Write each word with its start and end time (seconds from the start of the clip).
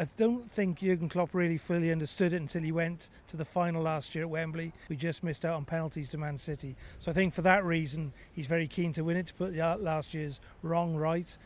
I 0.00 0.06
don't 0.16 0.50
think 0.50 0.78
Jurgen 0.78 1.10
Klopp 1.10 1.34
really 1.34 1.58
fully 1.58 1.92
understood 1.92 2.32
it 2.32 2.40
until 2.40 2.62
he 2.62 2.72
went 2.72 3.10
to 3.26 3.36
the 3.36 3.44
final 3.44 3.82
last 3.82 4.14
year 4.14 4.24
at 4.24 4.30
Wembley. 4.30 4.72
We 4.88 4.96
just 4.96 5.22
missed 5.22 5.44
out 5.44 5.56
on 5.56 5.66
penalties 5.66 6.08
to 6.12 6.18
Man 6.18 6.38
City. 6.38 6.74
So 6.98 7.10
I 7.10 7.14
think 7.14 7.34
for 7.34 7.42
that 7.42 7.66
reason, 7.66 8.14
he's 8.32 8.46
very 8.46 8.66
keen 8.66 8.94
to 8.94 9.04
win 9.04 9.18
it 9.18 9.26
to 9.26 9.34
put 9.34 9.54
last 9.54 10.14
year's 10.14 10.40
wrong 10.62 10.96
right. 10.96 11.36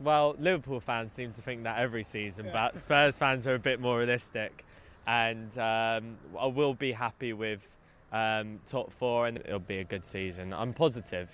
Well, 0.00 0.34
Liverpool 0.40 0.80
fans 0.80 1.12
seem 1.12 1.30
to 1.34 1.40
think 1.40 1.62
that 1.62 1.78
every 1.78 2.02
season, 2.02 2.46
yeah. 2.46 2.52
but 2.72 2.78
Spurs 2.78 3.16
fans 3.16 3.46
are 3.46 3.54
a 3.54 3.60
bit 3.60 3.78
more 3.78 3.98
realistic. 3.98 4.64
And 5.06 5.56
um, 5.56 6.16
I 6.36 6.46
will 6.46 6.74
be 6.74 6.90
happy 6.90 7.32
with 7.32 7.64
um, 8.12 8.58
top 8.66 8.92
four, 8.92 9.28
and 9.28 9.36
it'll 9.36 9.60
be 9.60 9.78
a 9.78 9.84
good 9.84 10.04
season. 10.04 10.52
I'm 10.52 10.72
positive 10.72 11.30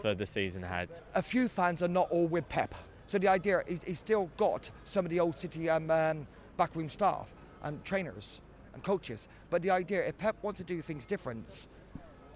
for 0.00 0.14
the 0.14 0.24
season 0.24 0.64
ahead. 0.64 0.88
A 1.14 1.22
few 1.22 1.48
fans 1.48 1.82
are 1.82 1.88
not 1.88 2.10
all 2.10 2.28
with 2.28 2.48
Pep. 2.48 2.74
So 3.08 3.16
the 3.16 3.28
idea 3.28 3.62
is 3.66 3.82
he's 3.84 3.98
still 3.98 4.30
got 4.36 4.70
some 4.84 5.06
of 5.06 5.10
the 5.10 5.18
old 5.18 5.34
City 5.34 5.70
um, 5.70 5.90
um, 5.90 6.26
backroom 6.58 6.90
staff 6.90 7.34
and 7.62 7.82
trainers 7.82 8.42
and 8.74 8.82
coaches. 8.82 9.28
But 9.48 9.62
the 9.62 9.70
idea, 9.70 10.06
if 10.06 10.18
Pep 10.18 10.36
wants 10.42 10.58
to 10.58 10.64
do 10.64 10.82
things 10.82 11.06
different, 11.06 11.68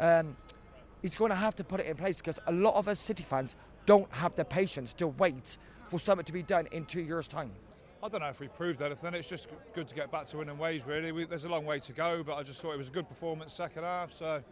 um, 0.01 0.35
he's 1.03 1.15
going 1.15 1.31
to 1.31 1.37
have 1.37 1.55
to 1.57 1.65
put 1.65 1.81
it 1.81 1.87
in 1.87 1.97
place 1.97 2.23
because 2.23 2.41
a 2.47 2.53
lot 2.53 2.75
of 2.75 2.89
us 2.89 2.99
City 2.99 3.23
fans 3.23 3.55
don't 3.85 4.11
have 4.15 4.35
the 4.35 4.47
patience 4.47 4.95
to 4.95 5.09
wait 5.09 5.59
for 5.89 6.01
something 6.01 6.25
to 6.25 6.33
be 6.33 6.43
done 6.43 6.67
in 6.73 6.87
two 6.87 7.03
years' 7.03 7.29
time. 7.29 7.53
I 8.03 8.09
don't 8.09 8.23
know 8.23 8.29
if 8.29 8.41
we 8.41 8.49
proved 8.49 8.81
anything. 8.81 9.13
It's 9.13 9.29
just 9.29 9.49
good 9.75 9.89
to 9.89 9.95
get 9.95 10.11
back 10.11 10.25
to 10.29 10.39
winning 10.39 10.57
ways, 10.57 10.87
really. 10.87 11.13
We, 11.13 11.27
there's 11.27 11.45
a 11.45 11.51
long 11.51 11.67
way 11.67 11.81
to 11.81 11.93
go, 11.93 12.23
but 12.25 12.37
I 12.37 12.45
just 12.45 12.63
thought 12.63 12.73
it 12.73 12.79
was 12.79 12.89
a 12.89 12.93
good 12.93 13.09
performance 13.11 13.53
second 13.53 13.83
half. 13.83 14.11
So 14.15 14.43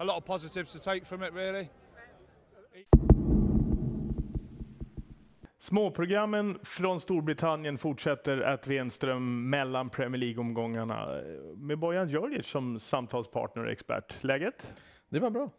a 0.00 0.04
lot 0.04 0.16
of 0.16 0.24
positives 0.24 0.72
to 0.72 0.80
take 0.80 1.06
from 1.06 1.22
it, 1.22 1.32
really. 1.32 1.70
Småprogrammen 5.60 6.58
från 6.62 7.00
Storbritannien 7.00 7.78
fortsätter 7.78 8.40
att 8.40 8.66
Wenström 8.66 9.50
mellan 9.50 9.90
Premier 9.90 10.20
League-omgångarna 10.20 11.22
med 11.56 11.78
Bojan 11.78 12.08
Djordjic 12.08 12.46
som 12.46 12.78
samtalspartner 12.80 13.64
och 13.64 13.70
expert. 13.70 14.24
Läget? 14.24 14.74
Det 15.08 15.18
var 15.18 15.30
bra. 15.30 15.50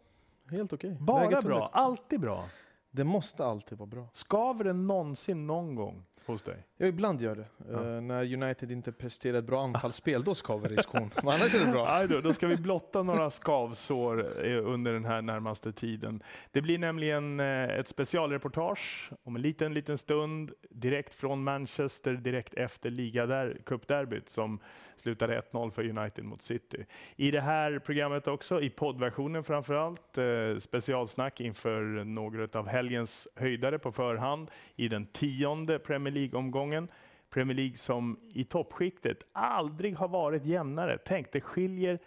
Helt 0.50 0.72
okej. 0.72 0.92
Okay. 0.92 1.04
Bara 1.04 1.24
Läget 1.24 1.44
bra? 1.44 1.70
Alltid 1.72 2.20
bra? 2.20 2.44
Det 2.90 3.04
måste 3.04 3.44
alltid 3.44 3.78
vara 3.78 3.86
bra. 3.86 4.08
Skaver 4.12 4.64
det 4.64 4.72
någonsin 4.72 5.46
någon 5.46 5.74
gång? 5.74 6.04
Hos 6.26 6.42
dig? 6.42 6.66
Ja, 6.76 6.86
ibland 6.86 7.20
gör 7.20 7.36
det. 7.36 7.46
Ja. 7.70 7.78
Uh, 7.78 8.00
när 8.00 8.42
United 8.42 8.70
inte 8.70 8.92
presterar 8.92 9.38
ett 9.38 9.44
bra 9.44 9.62
anfallsspel, 9.62 10.24
då 10.24 10.34
skaver 10.34 10.68
det 10.68 10.74
i 10.74 10.82
skon. 10.82 11.10
Men 11.22 11.28
annars 11.28 11.54
är 11.54 11.66
det 11.66 11.72
bra. 11.72 11.88
Aj 11.88 12.08
då, 12.08 12.20
då 12.20 12.32
ska 12.32 12.46
vi 12.46 12.56
blotta 12.56 13.02
några 13.02 13.30
skavsår 13.30 14.46
eh, 14.46 14.66
under 14.66 14.92
den 14.92 15.04
här 15.04 15.22
närmaste 15.22 15.72
tiden. 15.72 16.22
Det 16.50 16.62
blir 16.62 16.78
nämligen 16.78 17.40
eh, 17.40 17.64
ett 17.64 17.88
specialreportage 17.88 19.10
om 19.22 19.36
en 19.36 19.42
liten, 19.42 19.74
liten 19.74 19.98
stund 19.98 20.52
direkt 20.70 21.14
från 21.14 21.44
Manchester, 21.44 22.12
direkt 22.12 22.54
efter 22.54 22.90
ligacupderbyt 22.90 24.28
som 24.28 24.60
slutade 25.00 25.40
1-0 25.52 25.70
för 25.70 25.98
United 25.98 26.24
mot 26.24 26.42
City. 26.42 26.84
I 27.16 27.30
det 27.30 27.40
här 27.40 27.78
programmet 27.78 28.28
också, 28.28 28.62
i 28.62 28.70
poddversionen 28.70 29.44
framför 29.44 29.74
allt, 29.74 30.18
eh, 30.18 30.58
specialsnack 30.58 31.40
inför 31.40 32.04
några 32.04 32.58
av 32.58 32.68
helgens 32.68 33.28
höjdare 33.36 33.78
på 33.78 33.92
förhand 33.92 34.50
i 34.76 34.88
den 34.88 35.06
tionde 35.06 35.78
Premier 35.78 36.09
Premier 36.10 36.28
League-omgången. 36.28 36.88
Premier 37.30 37.56
League 37.56 37.76
som 37.76 38.20
i 38.34 38.44
toppskiktet 38.44 39.24
aldrig 39.32 39.96
har 39.96 40.08
varit 40.08 40.44
jämnare. 40.44 40.98
Tänk, 41.04 41.32
det 41.32 41.40
skiljer 41.40 41.98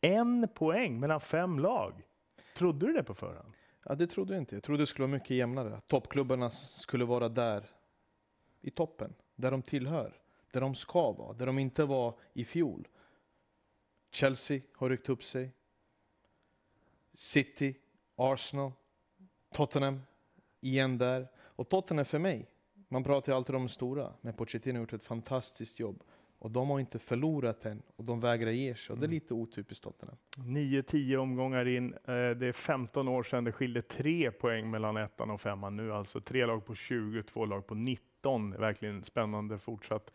en 0.00 0.48
poäng 0.54 1.00
mellan 1.00 1.20
fem 1.20 1.58
lag. 1.58 2.02
Trodde 2.56 2.86
du 2.86 2.92
det 2.92 3.02
på 3.02 3.14
förhand? 3.14 3.52
Ja, 3.84 3.94
det 3.94 4.06
trodde 4.06 4.34
jag 4.34 4.42
inte. 4.42 4.56
Jag 4.56 4.62
trodde 4.62 4.82
det 4.82 4.86
skulle 4.86 5.06
vara 5.06 5.16
mycket 5.16 5.30
jämnare. 5.30 5.80
Toppklubbarna 5.86 6.50
skulle 6.50 7.04
vara 7.04 7.28
där 7.28 7.64
i 8.60 8.70
toppen, 8.70 9.14
där 9.36 9.50
de 9.50 9.62
tillhör 9.62 10.22
där 10.52 10.60
de 10.60 10.74
ska 10.74 11.12
vara, 11.12 11.32
där 11.32 11.46
de 11.46 11.58
inte 11.58 11.84
var 11.84 12.14
i 12.32 12.44
fjol. 12.44 12.88
Chelsea 14.10 14.60
har 14.76 14.90
ryckt 14.90 15.08
upp 15.08 15.24
sig. 15.24 15.50
City, 17.14 17.74
Arsenal, 18.16 18.72
Tottenham, 19.50 20.00
igen 20.60 20.98
där. 20.98 21.28
Och 21.38 21.68
Tottenham 21.68 22.04
för 22.04 22.18
mig, 22.18 22.51
man 22.92 23.04
pratar 23.04 23.32
ju 23.32 23.36
alltid 23.36 23.54
om 23.54 23.62
de 23.62 23.68
stora, 23.68 24.12
men 24.20 24.32
Pochettino 24.32 24.74
har 24.74 24.80
gjort 24.80 24.92
ett 24.92 25.04
fantastiskt 25.04 25.80
jobb. 25.80 26.02
Och 26.38 26.50
de 26.50 26.70
har 26.70 26.80
inte 26.80 26.98
förlorat 26.98 27.66
än 27.66 27.82
och 27.96 28.04
de 28.04 28.20
vägrar 28.20 28.50
ge 28.50 28.74
sig. 28.74 28.92
Och 28.92 28.98
det 28.98 29.04
är 29.04 29.08
mm. 29.08 29.14
lite 29.14 29.34
otypiskt 29.34 29.84
Tottenham. 29.84 30.16
9-10 30.36 31.16
omgångar 31.16 31.68
in. 31.68 31.92
Eh, 31.92 31.98
det 32.30 32.46
är 32.46 32.52
15 32.52 33.08
år 33.08 33.22
sedan 33.22 33.44
det 33.44 33.52
skilde 33.52 33.82
tre 33.82 34.30
poäng 34.30 34.70
mellan 34.70 34.96
ettan 34.96 35.30
och 35.30 35.40
femman. 35.40 35.76
Nu 35.76 35.92
alltså 35.92 36.20
tre 36.20 36.46
lag 36.46 36.64
på 36.64 36.74
20, 36.74 37.22
två 37.22 37.46
lag 37.46 37.66
på 37.66 37.74
19. 37.74 38.50
Verkligen 38.50 39.04
spännande 39.04 39.58
fortsatt 39.58 40.12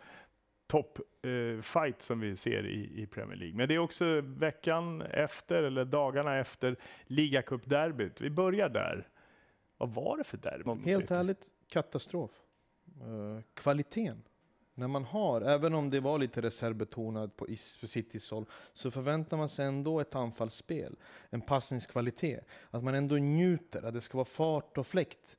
toppfight 0.68 1.96
eh, 1.96 2.00
som 2.00 2.20
vi 2.20 2.36
ser 2.36 2.66
i, 2.66 3.02
i 3.02 3.08
Premier 3.08 3.38
League. 3.38 3.58
Men 3.58 3.68
det 3.68 3.76
är 3.76 3.80
också 3.80 4.22
veckan 4.22 5.02
efter, 5.02 5.64
eller 5.64 5.86
dagarna 5.86 6.38
efter, 6.38 6.76
ligacupderbyt. 7.04 8.22
Vi 8.22 8.30
börjar 8.30 8.70
där. 8.70 9.08
Vad 9.78 9.94
var 9.94 10.18
det 10.18 10.24
för 10.24 10.38
derby? 10.38 10.92
Helt 10.92 11.12
ärligt, 11.12 11.48
katastrof. 11.68 12.32
Eh, 13.02 13.42
kvaliteten. 13.54 14.24
När 14.74 14.88
man 14.88 15.06
har, 15.06 15.42
även 15.42 15.74
om 15.74 15.90
det 15.90 16.00
var 16.00 16.20
lite 16.20 16.42
reservbetonat 16.42 17.38
på, 17.38 17.48
Citys 17.84 18.32
håll, 18.32 18.46
så 18.74 18.92
förväntar 18.92 19.38
man 19.38 19.50
sig 19.50 19.66
ändå 19.66 20.00
ett 20.00 20.16
anfallsspel, 20.16 20.96
en 21.30 21.42
passningskvalitet. 21.42 22.46
Att 22.72 22.84
man 22.84 22.96
ändå 22.96 23.16
njuter, 23.16 23.84
att 23.86 23.94
det 23.94 24.02
ska 24.02 24.18
vara 24.18 24.26
fart 24.26 24.78
och 24.78 24.88
fläkt. 24.88 25.38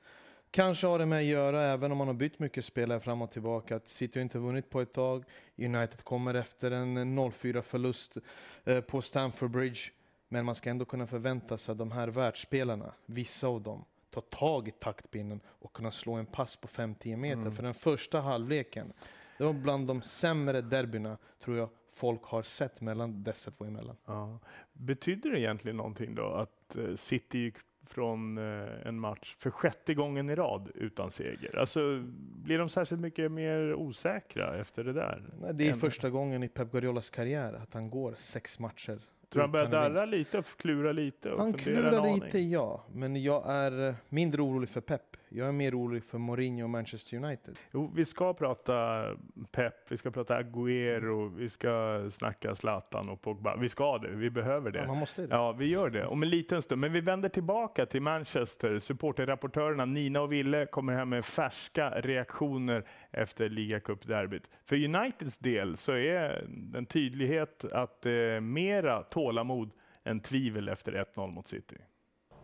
Kanske 0.50 0.86
har 0.86 0.98
det 0.98 1.06
med 1.06 1.18
att 1.18 1.24
göra, 1.24 1.62
även 1.62 1.92
om 1.92 1.98
man 1.98 2.06
har 2.06 2.14
bytt 2.14 2.38
mycket 2.38 2.64
spelare 2.64 3.00
fram 3.00 3.22
och 3.22 3.30
tillbaka, 3.30 3.76
att 3.76 3.88
City 3.88 4.18
har 4.18 4.22
inte 4.22 4.38
vunnit 4.38 4.70
på 4.70 4.80
ett 4.80 4.92
tag. 4.92 5.24
United 5.56 6.04
kommer 6.04 6.34
efter 6.34 6.70
en 6.70 7.18
0-4 7.18 7.62
förlust 7.62 8.16
eh, 8.64 8.80
på 8.80 9.02
Stamford 9.02 9.50
Bridge. 9.50 9.80
Men 10.28 10.44
man 10.44 10.54
ska 10.54 10.70
ändå 10.70 10.84
kunna 10.84 11.06
förvänta 11.06 11.58
sig 11.58 11.72
att 11.72 11.78
de 11.78 11.92
här 11.92 12.08
världsspelarna, 12.08 12.92
vissa 13.06 13.46
av 13.46 13.62
dem, 13.62 13.84
tar 14.10 14.20
tag 14.20 14.68
i 14.68 14.70
taktpinnen 14.70 15.40
och 15.46 15.72
kunna 15.72 15.90
slå 15.90 16.14
en 16.14 16.26
pass 16.26 16.56
på 16.56 16.68
5-10 16.68 17.16
meter. 17.16 17.40
Mm. 17.40 17.54
För 17.54 17.62
den 17.62 17.74
första 17.74 18.20
halvleken, 18.20 18.92
det 19.38 19.44
var 19.44 19.52
bland 19.52 19.86
de 19.86 20.02
sämre 20.02 20.60
derbyna, 20.60 21.18
tror 21.44 21.56
jag, 21.56 21.68
folk 21.90 22.24
har 22.24 22.42
sett 22.42 22.80
mellan 22.80 23.22
dessa 23.22 23.50
två 23.50 23.64
emellan. 23.64 23.96
Ja. 24.06 24.38
Betyder 24.72 25.30
det 25.30 25.40
egentligen 25.40 25.76
någonting 25.76 26.14
då 26.14 26.26
att 26.26 26.76
eh, 26.76 26.94
City 26.94 27.38
gick 27.38 27.56
från 27.88 28.38
eh, 28.38 28.86
en 28.86 29.00
match 29.00 29.36
för 29.38 29.50
sjätte 29.50 29.94
gången 29.94 30.30
i 30.30 30.34
rad 30.34 30.70
utan 30.74 31.10
seger. 31.10 31.58
Alltså, 31.58 32.04
blir 32.18 32.58
de 32.58 32.68
särskilt 32.68 33.00
mycket 33.00 33.32
mer 33.32 33.74
osäkra 33.74 34.60
efter 34.60 34.84
det 34.84 34.92
där? 34.92 35.22
Nej, 35.40 35.54
det 35.54 35.68
är 35.68 35.72
än... 35.72 35.80
första 35.80 36.10
gången 36.10 36.42
i 36.42 36.48
Pep 36.48 36.72
Guardiolas 36.72 37.10
karriär 37.10 37.52
att 37.52 37.74
han 37.74 37.90
går 37.90 38.14
sex 38.18 38.58
matcher 38.58 38.98
Tror 39.28 39.42
han 39.42 39.52
börjar 39.52 39.68
darra 39.68 40.04
lite 40.04 40.38
och 40.38 40.46
klura 40.56 40.92
lite? 40.92 41.32
Och 41.32 41.40
han 41.40 41.52
klurar 41.52 42.14
lite, 42.14 42.38
ja. 42.38 42.84
Men 42.92 43.22
jag 43.22 43.42
är 43.46 43.94
mindre 44.08 44.42
orolig 44.42 44.68
för 44.68 44.80
Pep. 44.80 45.16
Jag 45.28 45.48
är 45.48 45.52
mer 45.52 45.78
orolig 45.78 46.04
för 46.04 46.18
Mourinho 46.18 46.64
och 46.64 46.70
Manchester 46.70 47.16
United. 47.16 47.58
Jo, 47.72 47.92
vi 47.94 48.04
ska 48.04 48.34
prata 48.34 49.04
Pep, 49.50 49.74
vi 49.88 49.96
ska 49.96 50.10
prata 50.10 50.42
Agüero, 50.42 51.36
vi 51.36 51.48
ska 51.48 52.02
snacka 52.10 52.54
Zlatan 52.54 53.08
och 53.08 53.22
Pogba. 53.22 53.56
Vi 53.56 53.68
ska 53.68 53.98
det, 53.98 54.08
vi 54.08 54.30
behöver 54.30 54.70
det. 54.70 54.78
Ja, 54.78 54.86
man 54.86 54.98
måste 54.98 55.22
det. 55.22 55.28
Ja, 55.34 55.52
vi 55.52 55.66
gör 55.66 55.90
det 55.90 56.06
om 56.06 56.22
en 56.22 56.28
liten 56.28 56.62
stund. 56.62 56.80
Men 56.80 56.92
vi 56.92 57.00
vänder 57.00 57.28
tillbaka 57.28 57.86
till 57.86 58.02
Manchester. 58.02 58.78
Supporterrapportörerna 58.78 59.84
Nina 59.84 60.20
och 60.20 60.32
Ville 60.32 60.66
kommer 60.66 60.92
hem 60.92 61.08
med 61.08 61.24
färska 61.24 61.90
reaktioner 61.90 62.84
efter 63.10 63.48
ligacupderbyt. 63.48 64.50
För 64.64 64.84
Uniteds 64.84 65.38
del 65.38 65.76
så 65.76 65.92
är 65.92 66.46
en 66.74 66.86
tydlighet 66.86 67.64
att 67.64 68.02
det 68.02 68.12
är 68.12 68.40
mera 68.40 69.02
tålamod 69.02 69.70
än 70.04 70.20
tvivel 70.20 70.68
efter 70.68 70.92
1-0 71.14 71.30
mot 71.30 71.48
City. 71.48 71.76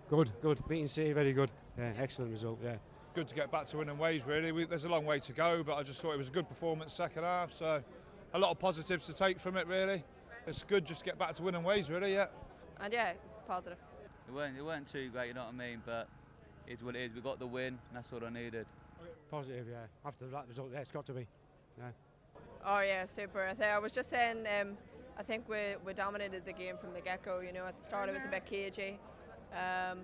Good, 0.09 0.31
good. 0.43 0.67
Beating 0.69 0.87
City, 0.87 1.13
very 1.13 1.33
good. 1.33 1.51
Yeah, 1.79 1.93
excellent 1.99 2.31
result. 2.31 2.59
Yeah. 2.63 2.77
Good 3.15 3.29
to 3.29 3.35
get 3.35 3.51
back 3.51 3.67
to 3.67 3.79
winning 3.79 3.99
ways, 3.99 4.27
really. 4.27 4.53
We, 4.53 4.65
there's 4.65 4.85
a 4.85 4.89
long 4.89 5.05
way 5.05 5.19
to 5.21 5.33
go, 5.33 5.63
but 5.63 5.77
I 5.77 5.83
just 5.83 6.01
thought 6.01 6.13
it 6.13 6.19
was 6.19 6.29
a 6.29 6.33
good 6.33 6.49
performance 6.49 6.93
second 6.95 7.23
half. 7.23 7.53
So 7.53 7.83
a 8.33 8.39
lot 8.39 8.51
of 8.51 8.59
positives 8.59 9.07
to 9.07 9.13
take 9.13 9.41
from 9.41 9.57
it, 9.57 9.67
really. 9.67 10.05
It's 10.47 10.63
good 10.63 10.85
just 10.85 11.01
to 11.01 11.07
get 11.07 11.19
back 11.19 11.33
to 11.35 11.43
winning 11.43 11.63
ways, 11.63 11.91
really. 11.91 12.13
Yeah. 12.13 12.27
And 12.81 12.93
yeah, 12.93 13.13
it's 13.25 13.41
positive. 13.47 13.79
It 14.29 14.35
weren't, 14.35 14.59
it 14.59 14.65
weren't 14.65 14.87
too 14.87 15.09
great, 15.11 15.29
you 15.29 15.35
know 15.35 15.45
what 15.45 15.55
I 15.55 15.57
mean, 15.57 15.83
but 15.87 16.09
it's 16.67 16.83
what 16.83 16.97
it 16.97 17.03
is. 17.03 17.15
We 17.15 17.21
got 17.21 17.39
the 17.39 17.47
win, 17.47 17.67
and 17.69 17.79
that's 17.95 18.13
all 18.13 18.25
I 18.25 18.31
needed. 18.31 18.67
Positive, 19.31 19.67
yeah. 19.71 19.87
After 20.05 20.27
that 20.27 20.49
result, 20.49 20.71
yeah, 20.73 20.81
it's 20.81 20.91
got 20.91 21.07
to 21.07 21.13
be. 21.13 21.27
Yeah. 21.79 21.85
Oh 22.67 22.81
yeah, 22.81 23.05
super. 23.05 23.55
I, 23.61 23.65
I 23.65 23.79
was 23.79 23.93
just 23.93 24.11
saying, 24.11 24.45
um, 24.61 24.77
I 25.19 25.23
think 25.23 25.49
we, 25.49 25.77
we 25.85 25.93
dominated 25.93 26.45
the 26.45 26.53
game 26.53 26.77
from 26.79 26.95
the 26.95 27.01
get-go. 27.01 27.41
You 27.41 27.53
know, 27.53 27.67
at 27.67 27.79
the 27.79 27.85
start 27.85 28.09
it 28.09 28.15
was 28.15 28.25
a 28.25 28.29
bit 28.29 28.47
cagey, 28.47 28.99
um, 29.55 30.01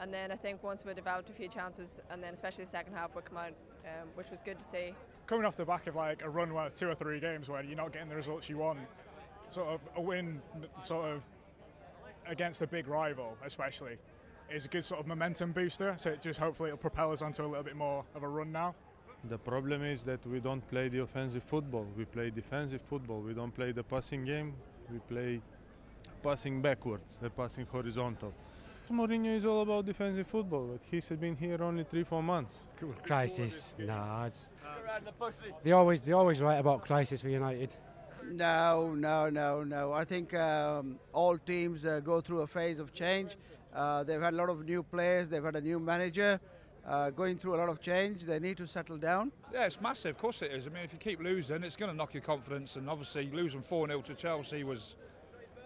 and 0.00 0.12
then 0.12 0.32
I 0.32 0.36
think 0.36 0.62
once 0.62 0.84
we 0.84 0.94
developed 0.94 1.30
a 1.30 1.32
few 1.32 1.48
chances, 1.48 2.00
and 2.10 2.22
then 2.22 2.32
especially 2.32 2.64
the 2.64 2.70
second 2.70 2.94
half, 2.94 3.14
we 3.14 3.22
come 3.22 3.38
out, 3.38 3.52
um, 3.84 4.08
which 4.14 4.30
was 4.30 4.40
good 4.42 4.58
to 4.58 4.64
see. 4.64 4.94
Coming 5.26 5.46
off 5.46 5.56
the 5.56 5.64
back 5.64 5.86
of 5.86 5.96
like 5.96 6.22
a 6.22 6.28
run 6.28 6.52
where 6.52 6.68
two 6.70 6.88
or 6.88 6.94
three 6.94 7.20
games 7.20 7.48
where 7.48 7.62
you're 7.62 7.76
not 7.76 7.92
getting 7.92 8.08
the 8.08 8.16
results 8.16 8.48
you 8.48 8.58
want, 8.58 8.80
sort 9.50 9.68
of 9.68 9.80
a 9.96 10.00
win, 10.00 10.40
sort 10.80 11.08
of 11.08 11.22
against 12.26 12.62
a 12.62 12.66
big 12.66 12.88
rival, 12.88 13.36
especially, 13.44 13.96
is 14.50 14.64
a 14.64 14.68
good 14.68 14.84
sort 14.84 15.00
of 15.00 15.06
momentum 15.06 15.52
booster. 15.52 15.94
So 15.96 16.10
it 16.10 16.20
just 16.20 16.40
hopefully 16.40 16.70
it'll 16.70 16.78
propel 16.78 17.12
us 17.12 17.22
onto 17.22 17.44
a 17.44 17.46
little 17.46 17.62
bit 17.62 17.76
more 17.76 18.04
of 18.14 18.22
a 18.22 18.28
run 18.28 18.50
now. 18.52 18.74
The 19.28 19.38
problem 19.38 19.84
is 19.84 20.02
that 20.02 20.26
we 20.26 20.40
don't 20.40 20.66
play 20.68 20.88
the 20.88 21.02
offensive 21.02 21.44
football. 21.44 21.86
We 21.96 22.04
play 22.04 22.30
defensive 22.30 22.80
football. 22.82 23.20
We 23.20 23.34
don't 23.34 23.54
play 23.54 23.70
the 23.70 23.84
passing 23.84 24.24
game. 24.24 24.54
We 24.90 24.98
play 24.98 25.40
passing 26.24 26.60
backwards, 26.60 27.18
the 27.18 27.30
passing 27.30 27.66
horizontal. 27.66 28.34
Mourinho 28.90 29.36
is 29.36 29.44
all 29.44 29.62
about 29.62 29.86
defensive 29.86 30.26
football, 30.26 30.66
but 30.72 30.80
he's 30.90 31.08
been 31.08 31.36
here 31.36 31.62
only 31.62 31.84
three, 31.84 32.04
four 32.04 32.22
months. 32.22 32.58
Crisis? 33.04 33.76
Nah, 33.78 34.26
it's. 34.26 34.52
They 35.62 35.72
always, 35.72 36.02
they 36.02 36.12
always 36.12 36.40
write 36.40 36.58
about 36.58 36.84
crisis 36.84 37.22
for 37.22 37.28
United. 37.28 37.74
No, 38.30 38.94
no, 38.94 39.30
no, 39.30 39.64
no. 39.64 39.92
I 39.92 40.04
think 40.04 40.34
um, 40.34 40.98
all 41.12 41.38
teams 41.38 41.86
uh, 41.86 42.00
go 42.00 42.20
through 42.20 42.42
a 42.42 42.46
phase 42.46 42.78
of 42.78 42.92
change. 42.92 43.36
Uh, 43.74 44.04
they've 44.04 44.20
had 44.20 44.34
a 44.34 44.36
lot 44.36 44.48
of 44.48 44.64
new 44.64 44.82
players. 44.82 45.28
They've 45.28 45.42
had 45.42 45.56
a 45.56 45.60
new 45.60 45.80
manager. 45.80 46.40
Uh, 46.84 47.10
going 47.10 47.38
through 47.38 47.54
a 47.54 47.58
lot 47.58 47.68
of 47.68 47.80
change. 47.80 48.24
They 48.24 48.40
need 48.40 48.56
to 48.56 48.66
settle 48.66 48.96
down. 48.96 49.30
Yeah, 49.52 49.66
it's 49.66 49.80
massive. 49.80 50.16
Of 50.16 50.18
course 50.18 50.42
it 50.42 50.50
is. 50.50 50.66
I 50.66 50.70
mean, 50.70 50.82
if 50.82 50.92
you 50.92 50.98
keep 50.98 51.22
losing, 51.22 51.62
it's 51.62 51.76
going 51.76 51.90
to 51.90 51.96
knock 51.96 52.12
your 52.12 52.22
confidence. 52.22 52.74
And 52.76 52.90
obviously, 52.90 53.30
losing 53.32 53.62
4 53.62 53.86
0 53.86 54.00
to 54.02 54.14
Chelsea 54.14 54.64
was 54.64 54.96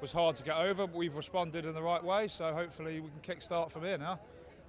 was 0.06 0.12
hard 0.12 0.36
to 0.36 0.44
get 0.44 0.56
over, 0.56 0.86
but 0.86 0.94
we've 0.94 1.16
responded 1.16 1.64
in 1.64 1.74
the 1.74 1.82
right 1.82 2.04
way. 2.04 2.28
So 2.28 2.54
hopefully, 2.54 3.00
we 3.00 3.08
can 3.08 3.18
kick 3.22 3.42
start 3.42 3.72
from 3.72 3.82
here 3.82 3.98
now. 3.98 4.20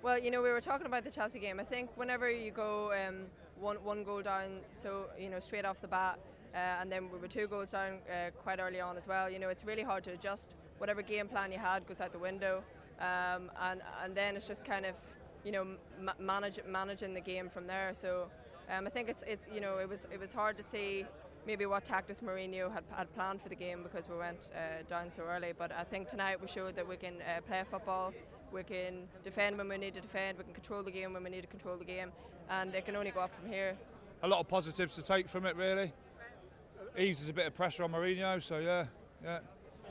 Well, 0.02 0.18
you 0.18 0.32
know, 0.32 0.42
we 0.42 0.50
were 0.50 0.62
talking 0.62 0.88
about 0.88 1.04
the 1.04 1.12
Chelsea 1.12 1.38
game. 1.38 1.60
I 1.60 1.64
think 1.64 1.92
whenever 1.96 2.28
you 2.28 2.50
go 2.50 2.92
um, 2.94 3.28
one 3.60 3.76
one 3.84 4.04
goal 4.04 4.24
down, 4.24 4.62
so 4.72 5.06
you 5.20 5.30
know, 5.30 5.38
straight 5.38 5.64
off 5.64 5.80
the 5.80 5.88
bat, 5.88 6.18
uh, 6.56 6.82
and 6.82 6.92
then 6.92 7.12
we 7.12 7.20
were 7.20 7.28
two 7.28 7.46
goals 7.46 7.70
down 7.70 8.00
uh, 8.10 8.32
quite 8.42 8.60
early 8.60 8.82
on 8.82 8.98
as 8.98 9.08
well. 9.08 9.30
You 9.30 9.38
know, 9.38 9.50
it's 9.50 9.64
really 9.64 9.84
hard 9.84 10.04
to 10.06 10.12
adjust. 10.14 10.56
Whatever 10.80 11.04
game 11.04 11.28
plan 11.28 11.52
you 11.52 11.60
had 11.60 11.86
goes 11.86 12.02
out 12.02 12.12
the 12.12 12.18
window, 12.18 12.64
um, 13.00 13.52
and 13.62 13.82
and 14.04 14.16
then 14.16 14.36
it's 14.38 14.48
just 14.48 14.66
kind 14.66 14.88
of 14.88 14.96
you 15.46 15.52
know 15.52 15.68
ma- 16.02 16.20
manage 16.20 16.60
managing 16.68 17.14
the 17.14 17.22
game 17.22 17.48
from 17.48 17.68
there. 17.68 17.92
So 17.94 18.26
um, 18.72 18.88
I 18.88 18.90
think 18.90 19.08
it's 19.08 19.24
it's 19.28 19.46
you 19.54 19.62
know 19.62 19.78
it 19.78 19.88
was 19.88 20.08
it 20.12 20.20
was 20.20 20.34
hard 20.34 20.58
to 20.58 20.64
see 20.64 21.06
maybe 21.48 21.66
what 21.66 21.86
tactics 21.86 22.20
Mourinho 22.20 22.72
had, 22.72 22.84
had 22.92 23.12
planned 23.16 23.42
for 23.42 23.48
the 23.48 23.56
game 23.56 23.82
because 23.82 24.10
we 24.10 24.18
went 24.18 24.52
uh, 24.54 24.84
down 24.88 25.10
so 25.10 25.24
early. 25.24 25.54
But 25.58 25.72
I 25.72 25.86
think 25.86 26.10
tonight 26.10 26.40
we 26.40 26.48
showed 26.48 26.76
that 26.76 26.88
we 26.88 26.98
can 26.98 27.16
uh, 27.22 27.42
play 27.42 27.64
football. 27.72 28.14
We 28.52 28.64
can 28.64 29.08
defend 29.24 29.58
when 29.58 29.70
we 29.70 29.78
need 29.78 29.94
to 29.96 30.02
defend. 30.02 30.38
We 30.38 30.44
can 30.44 30.54
control 30.54 30.84
the 30.84 30.92
game 30.92 31.14
when 31.14 31.24
we 31.24 31.30
need 31.30 31.42
to 31.42 31.48
control 31.48 31.78
the 31.78 31.86
game, 31.86 32.12
and 32.50 32.76
it 32.76 32.86
can 32.86 32.96
only 32.96 33.12
go 33.12 33.22
up 33.22 33.32
from 33.34 33.50
here. 33.50 33.76
A 34.24 34.28
lot 34.28 34.40
of 34.40 34.48
positives 34.48 34.96
to 34.96 35.02
take 35.02 35.28
from 35.30 35.46
it, 35.46 35.56
really. 35.56 35.92
Eases 36.98 37.30
a 37.30 37.34
bit 37.34 37.48
of 37.48 37.56
pressure 37.56 37.84
on 37.84 37.92
Mourinho, 37.92 38.42
so 38.42 38.60
yeah, 38.60 38.86
yeah. 39.24 39.40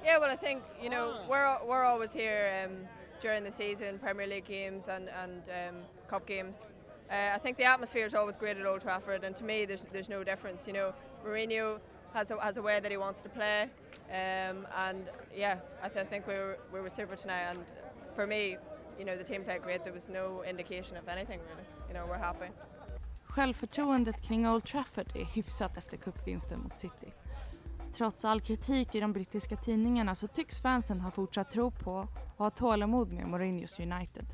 Yeah, 0.05 0.19
well, 0.19 0.31
I 0.31 0.37
think 0.37 0.63
you 0.81 0.91
know 0.91 1.25
we're 1.29 1.59
we're 1.67 1.85
always 1.85 2.13
here 2.13 2.65
um, 2.65 2.73
during 3.21 3.45
the 3.45 3.51
season, 3.51 3.99
Premier 3.99 4.27
League 4.27 4.45
games 4.45 4.89
and 4.89 5.09
and 5.23 5.49
um, 5.49 5.77
cup 6.09 6.27
games. 6.27 6.69
Uh, 7.11 7.31
I 7.35 7.39
think 7.39 7.57
the 7.57 7.65
atmosphere 7.65 8.05
is 8.05 8.15
always 8.15 8.37
great 8.37 8.57
at 8.57 8.67
Old 8.67 8.81
Trafford, 8.81 9.23
and 9.23 9.37
to 9.37 9.45
me, 9.45 9.65
there's 9.65 9.87
there's 9.93 10.09
no 10.09 10.25
difference. 10.25 10.67
You 10.67 10.73
know, 10.73 10.95
Mourinho 11.27 11.79
has 12.15 12.31
a, 12.31 12.37
has 12.41 12.57
a 12.57 12.63
way 12.63 12.81
that 12.81 12.91
he 12.91 12.97
wants 12.97 13.23
to 13.23 13.29
play, 13.29 13.63
um, 14.11 14.67
and 14.87 15.05
yeah, 15.35 15.59
I, 15.83 15.89
th- 15.89 16.07
I 16.07 16.09
think 16.09 16.27
we 16.27 16.35
were 16.35 16.59
we 16.73 16.81
were 16.81 16.91
super 16.91 17.17
tonight. 17.17 17.47
And 17.51 17.59
for 18.15 18.27
me, 18.27 18.57
you 18.99 19.05
know, 19.05 19.17
the 19.17 19.25
team 19.25 19.45
played 19.45 19.63
great. 19.63 19.85
There 19.85 19.95
was 19.95 20.09
no 20.09 20.43
indication 20.45 20.97
of 20.97 21.09
anything 21.09 21.41
really. 21.49 21.67
You 21.89 21.95
know, 21.95 22.05
we're 22.09 22.25
happy. 22.25 22.51
Självförtroendet 23.29 24.23
kring 24.23 24.49
Old 24.49 24.65
Trafford 24.65 25.17
är 25.17 25.25
hyfsat 25.25 25.77
efter 25.77 25.97
cupvinsten 25.97 26.61
mot 26.61 26.79
City. 26.79 27.13
Trots 27.97 28.25
all 28.25 28.41
kritik 28.41 28.95
i 28.95 29.01
de 29.01 29.13
brittiska 29.13 29.57
tidningarna 29.57 30.15
så 30.15 30.27
tycks 30.27 30.61
fansen 30.61 31.01
ha 31.01 31.11
fortsatt 31.11 31.51
tro 31.51 31.71
på 31.71 32.09
och 32.37 32.45
ha 32.45 32.51
tålamod 32.51 33.13
med 33.13 33.27
Mourinhos 33.27 33.79
United. 33.79 34.27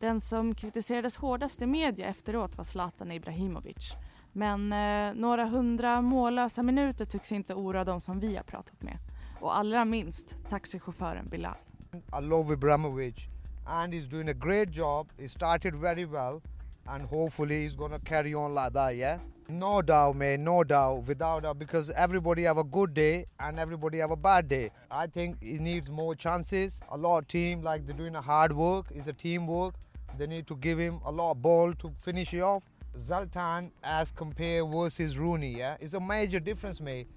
Den 0.00 0.20
som 0.20 0.54
kritiserades 0.54 1.16
hårdast 1.16 1.62
i 1.62 1.66
media 1.66 2.06
efteråt 2.06 2.58
var 2.58 2.64
Zlatan 2.64 3.10
Ibrahimovic. 3.10 3.92
Men 4.36 4.72
eh, 4.72 5.14
några 5.14 5.44
hundra 5.44 6.00
mållösa 6.00 6.62
minuter 6.62 7.04
tycks 7.04 7.32
inte 7.32 7.54
oroa 7.54 7.84
de 7.84 8.00
som 8.00 8.20
vi 8.20 8.36
har 8.36 8.42
pratat 8.42 8.82
med. 8.82 8.98
Och 9.40 9.56
allra 9.56 9.84
minst 9.84 10.36
taxichauffören 10.50 11.24
Bilal. 11.30 11.56
I 11.92 12.20
love 12.20 12.54
Ibrahimovic 12.54 13.28
and 13.66 13.94
he's 13.94 14.10
doing 14.10 14.28
a 14.28 14.32
great 14.32 14.68
job. 14.76 15.08
He 15.18 15.28
started 15.28 15.74
very 15.74 16.04
well 16.04 16.40
and 16.86 17.08
hopefully 17.08 17.54
he's 17.54 17.76
gonna 17.76 17.98
carry 17.98 18.34
on 18.34 18.54
like 18.54 18.72
that, 18.72 18.94
yeah? 18.96 19.20
No 19.48 19.82
doubt, 19.82 20.16
man, 20.16 20.44
no 20.44 20.64
doubt, 20.64 21.08
without 21.08 21.42
doubt, 21.42 21.58
because 21.58 21.90
everybody 21.90 22.42
have 22.42 22.58
a 22.58 22.64
good 22.64 22.94
day 22.94 23.24
and 23.38 23.58
everybody 23.58 23.98
have 23.98 24.12
a 24.12 24.16
bad 24.16 24.48
day. 24.48 24.70
I 24.90 25.06
think 25.06 25.36
he 25.42 25.58
needs 25.58 25.90
more 25.90 26.14
chances. 26.14 26.80
A 26.90 26.96
lot 26.96 27.18
of 27.18 27.28
team, 27.28 27.62
like 27.62 27.86
they're 27.86 27.96
doing 27.96 28.16
a 28.16 28.22
hard 28.22 28.52
work, 28.52 28.86
it's 28.90 29.08
a 29.08 29.12
teamwork. 29.12 29.74
They 30.18 30.26
need 30.26 30.46
to 30.46 30.56
give 30.56 30.78
him 30.78 31.00
a 31.06 31.10
lot 31.10 31.30
of 31.30 31.42
ball 31.42 31.72
to 31.74 31.90
finish 31.98 32.34
it 32.34 32.40
off. 32.40 32.62
Zlatan 32.98 33.70
as 33.82 34.10
compared 34.10 34.72
versus 34.72 35.18
Rooney, 35.18 35.58
yeah, 35.58 35.76
it's 35.80 35.94
a 35.94 36.00
major 36.00 36.40
difference, 36.40 36.80
mate. 36.80 37.08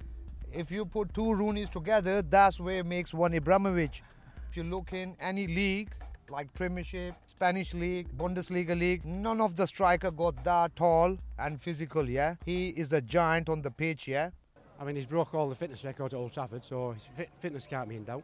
If 0.52 0.72
you 0.72 0.86
put 0.86 1.14
two 1.14 1.22
Rooneys 1.22 1.70
together, 1.70 2.22
that's 2.22 2.60
where 2.60 2.80
it 2.80 2.86
makes 2.86 3.14
one 3.14 3.34
Ibrahimovic. 3.34 4.02
If 4.50 4.58
you 4.58 4.64
look 4.64 4.94
in 4.94 5.16
any 5.20 5.48
league, 5.48 5.92
like 6.32 6.54
Premiership, 6.54 7.16
Spanish 7.26 7.74
League, 7.74 8.08
Bundesliga 8.18 8.78
League, 8.78 9.06
none 9.06 9.42
of 9.42 9.56
the 9.56 9.66
striker 9.66 10.12
got 10.12 10.44
that 10.44 10.76
tall 10.76 11.18
and 11.38 11.62
physical, 11.62 12.08
yeah? 12.10 12.36
He 12.46 12.70
is 12.70 12.92
a 12.94 13.02
giant 13.02 13.50
on 13.50 13.62
the 13.62 13.72
pitch, 13.72 14.08
yeah? 14.08 14.32
I 14.80 14.86
mean, 14.86 14.96
he's 14.96 15.06
broke 15.06 15.34
all 15.34 15.50
the 15.50 15.56
fitness 15.56 15.84
records 15.84 16.14
at 16.14 16.18
Old 16.18 16.32
Trafford, 16.32 16.64
so 16.64 16.92
his 16.92 17.06
fit, 17.06 17.30
fitness 17.40 17.68
can't 17.68 17.90
be 17.90 17.96
in 17.96 18.04
doubt. 18.04 18.24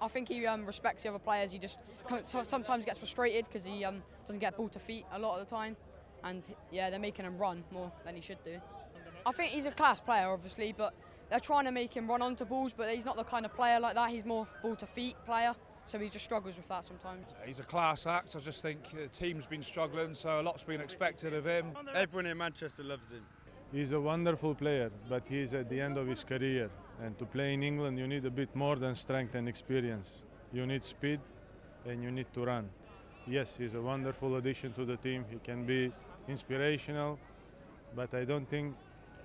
I 0.00 0.08
think 0.08 0.28
he 0.28 0.46
um, 0.46 0.66
respects 0.66 1.02
the 1.02 1.08
other 1.08 1.18
players. 1.18 1.50
He 1.50 1.58
just 1.58 1.78
sometimes 2.26 2.84
gets 2.84 2.98
frustrated 2.98 3.46
because 3.46 3.64
he 3.64 3.84
um, 3.84 4.02
doesn't 4.26 4.40
get 4.40 4.56
ball 4.56 4.68
to 4.68 4.78
feet 4.78 5.04
a 5.12 5.18
lot 5.18 5.40
of 5.40 5.46
the 5.46 5.54
time, 5.54 5.76
and 6.26 6.54
yeah, 6.70 6.90
they're 6.90 6.98
making 6.98 7.24
him 7.24 7.38
run 7.38 7.64
more 7.72 7.90
than 8.04 8.14
he 8.14 8.20
should 8.20 8.42
do. 8.44 8.60
I 9.24 9.32
think 9.32 9.50
he's 9.50 9.66
a 9.66 9.70
class 9.70 10.00
player, 10.00 10.28
obviously, 10.28 10.74
but 10.76 10.94
they're 11.30 11.40
trying 11.40 11.64
to 11.64 11.72
make 11.72 11.92
him 11.92 12.08
run 12.08 12.22
onto 12.22 12.44
balls, 12.44 12.72
but 12.76 12.88
he's 12.88 13.04
not 13.04 13.16
the 13.16 13.24
kind 13.24 13.44
of 13.44 13.54
player 13.54 13.80
like 13.80 13.94
that. 13.94 14.10
He's 14.10 14.24
more 14.24 14.46
ball 14.62 14.76
to 14.76 14.86
feet 14.86 15.16
player. 15.24 15.54
So 15.86 16.00
he 16.00 16.08
just 16.08 16.24
struggles 16.24 16.56
with 16.56 16.66
that 16.66 16.84
sometimes. 16.84 17.32
He's 17.44 17.60
a 17.60 17.64
class 17.64 18.06
act. 18.08 18.34
I 18.34 18.40
just 18.40 18.60
think 18.60 18.90
the 18.90 19.06
team's 19.06 19.46
been 19.46 19.62
struggling, 19.62 20.14
so 20.14 20.40
a 20.40 20.42
lot's 20.42 20.64
been 20.64 20.80
expected 20.80 21.32
of 21.32 21.46
him. 21.46 21.66
Everyone 21.94 22.26
in 22.26 22.36
Manchester 22.36 22.82
loves 22.82 23.12
him. 23.12 23.22
He's 23.72 23.92
a 23.92 24.00
wonderful 24.00 24.54
player, 24.54 24.90
but 25.08 25.22
he's 25.28 25.54
at 25.54 25.68
the 25.68 25.80
end 25.80 25.96
of 25.96 26.08
his 26.08 26.24
career. 26.24 26.70
And 27.02 27.16
to 27.18 27.24
play 27.24 27.54
in 27.54 27.62
England, 27.62 27.98
you 27.98 28.08
need 28.08 28.24
a 28.24 28.30
bit 28.30 28.54
more 28.56 28.76
than 28.76 28.96
strength 28.96 29.36
and 29.36 29.48
experience. 29.48 30.22
You 30.52 30.66
need 30.66 30.82
speed 30.82 31.20
and 31.84 32.02
you 32.02 32.10
need 32.10 32.32
to 32.32 32.44
run. 32.44 32.68
Yes, 33.28 33.54
he's 33.56 33.74
a 33.74 33.80
wonderful 33.80 34.36
addition 34.36 34.72
to 34.74 34.84
the 34.84 34.96
team. 34.96 35.24
He 35.28 35.38
can 35.38 35.66
be 35.66 35.92
inspirational, 36.28 37.18
but 37.94 38.12
I 38.14 38.24
don't 38.24 38.46
think 38.48 38.74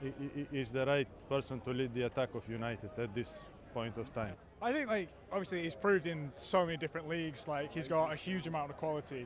he- 0.01 0.13
he- 0.35 0.47
he's 0.51 0.71
the 0.71 0.85
right 0.85 1.07
person 1.29 1.59
to 1.61 1.71
lead 1.71 1.93
the 1.93 2.03
attack 2.03 2.33
of 2.35 2.47
United 2.49 2.91
at 2.97 3.13
this 3.13 3.43
point 3.73 3.97
of 3.97 4.11
time. 4.13 4.35
I 4.61 4.71
think 4.71 4.89
like 4.89 5.09
obviously 5.31 5.63
he's 5.63 5.75
proved 5.75 6.05
in 6.05 6.31
so 6.35 6.65
many 6.65 6.77
different 6.77 7.07
leagues 7.07 7.47
like 7.47 7.71
he's 7.73 7.87
got 7.87 8.11
a 8.11 8.15
huge 8.15 8.45
amount 8.47 8.69
of 8.69 8.77
quality 8.77 9.25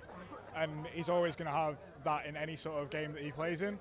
and 0.55 0.87
he's 0.93 1.09
always 1.09 1.35
going 1.35 1.47
to 1.47 1.51
have 1.51 1.75
that 2.05 2.25
in 2.25 2.37
any 2.37 2.55
sort 2.55 2.81
of 2.81 2.89
game 2.89 3.11
that 3.13 3.21
he 3.23 3.31
plays 3.31 3.61
in. 3.61 3.77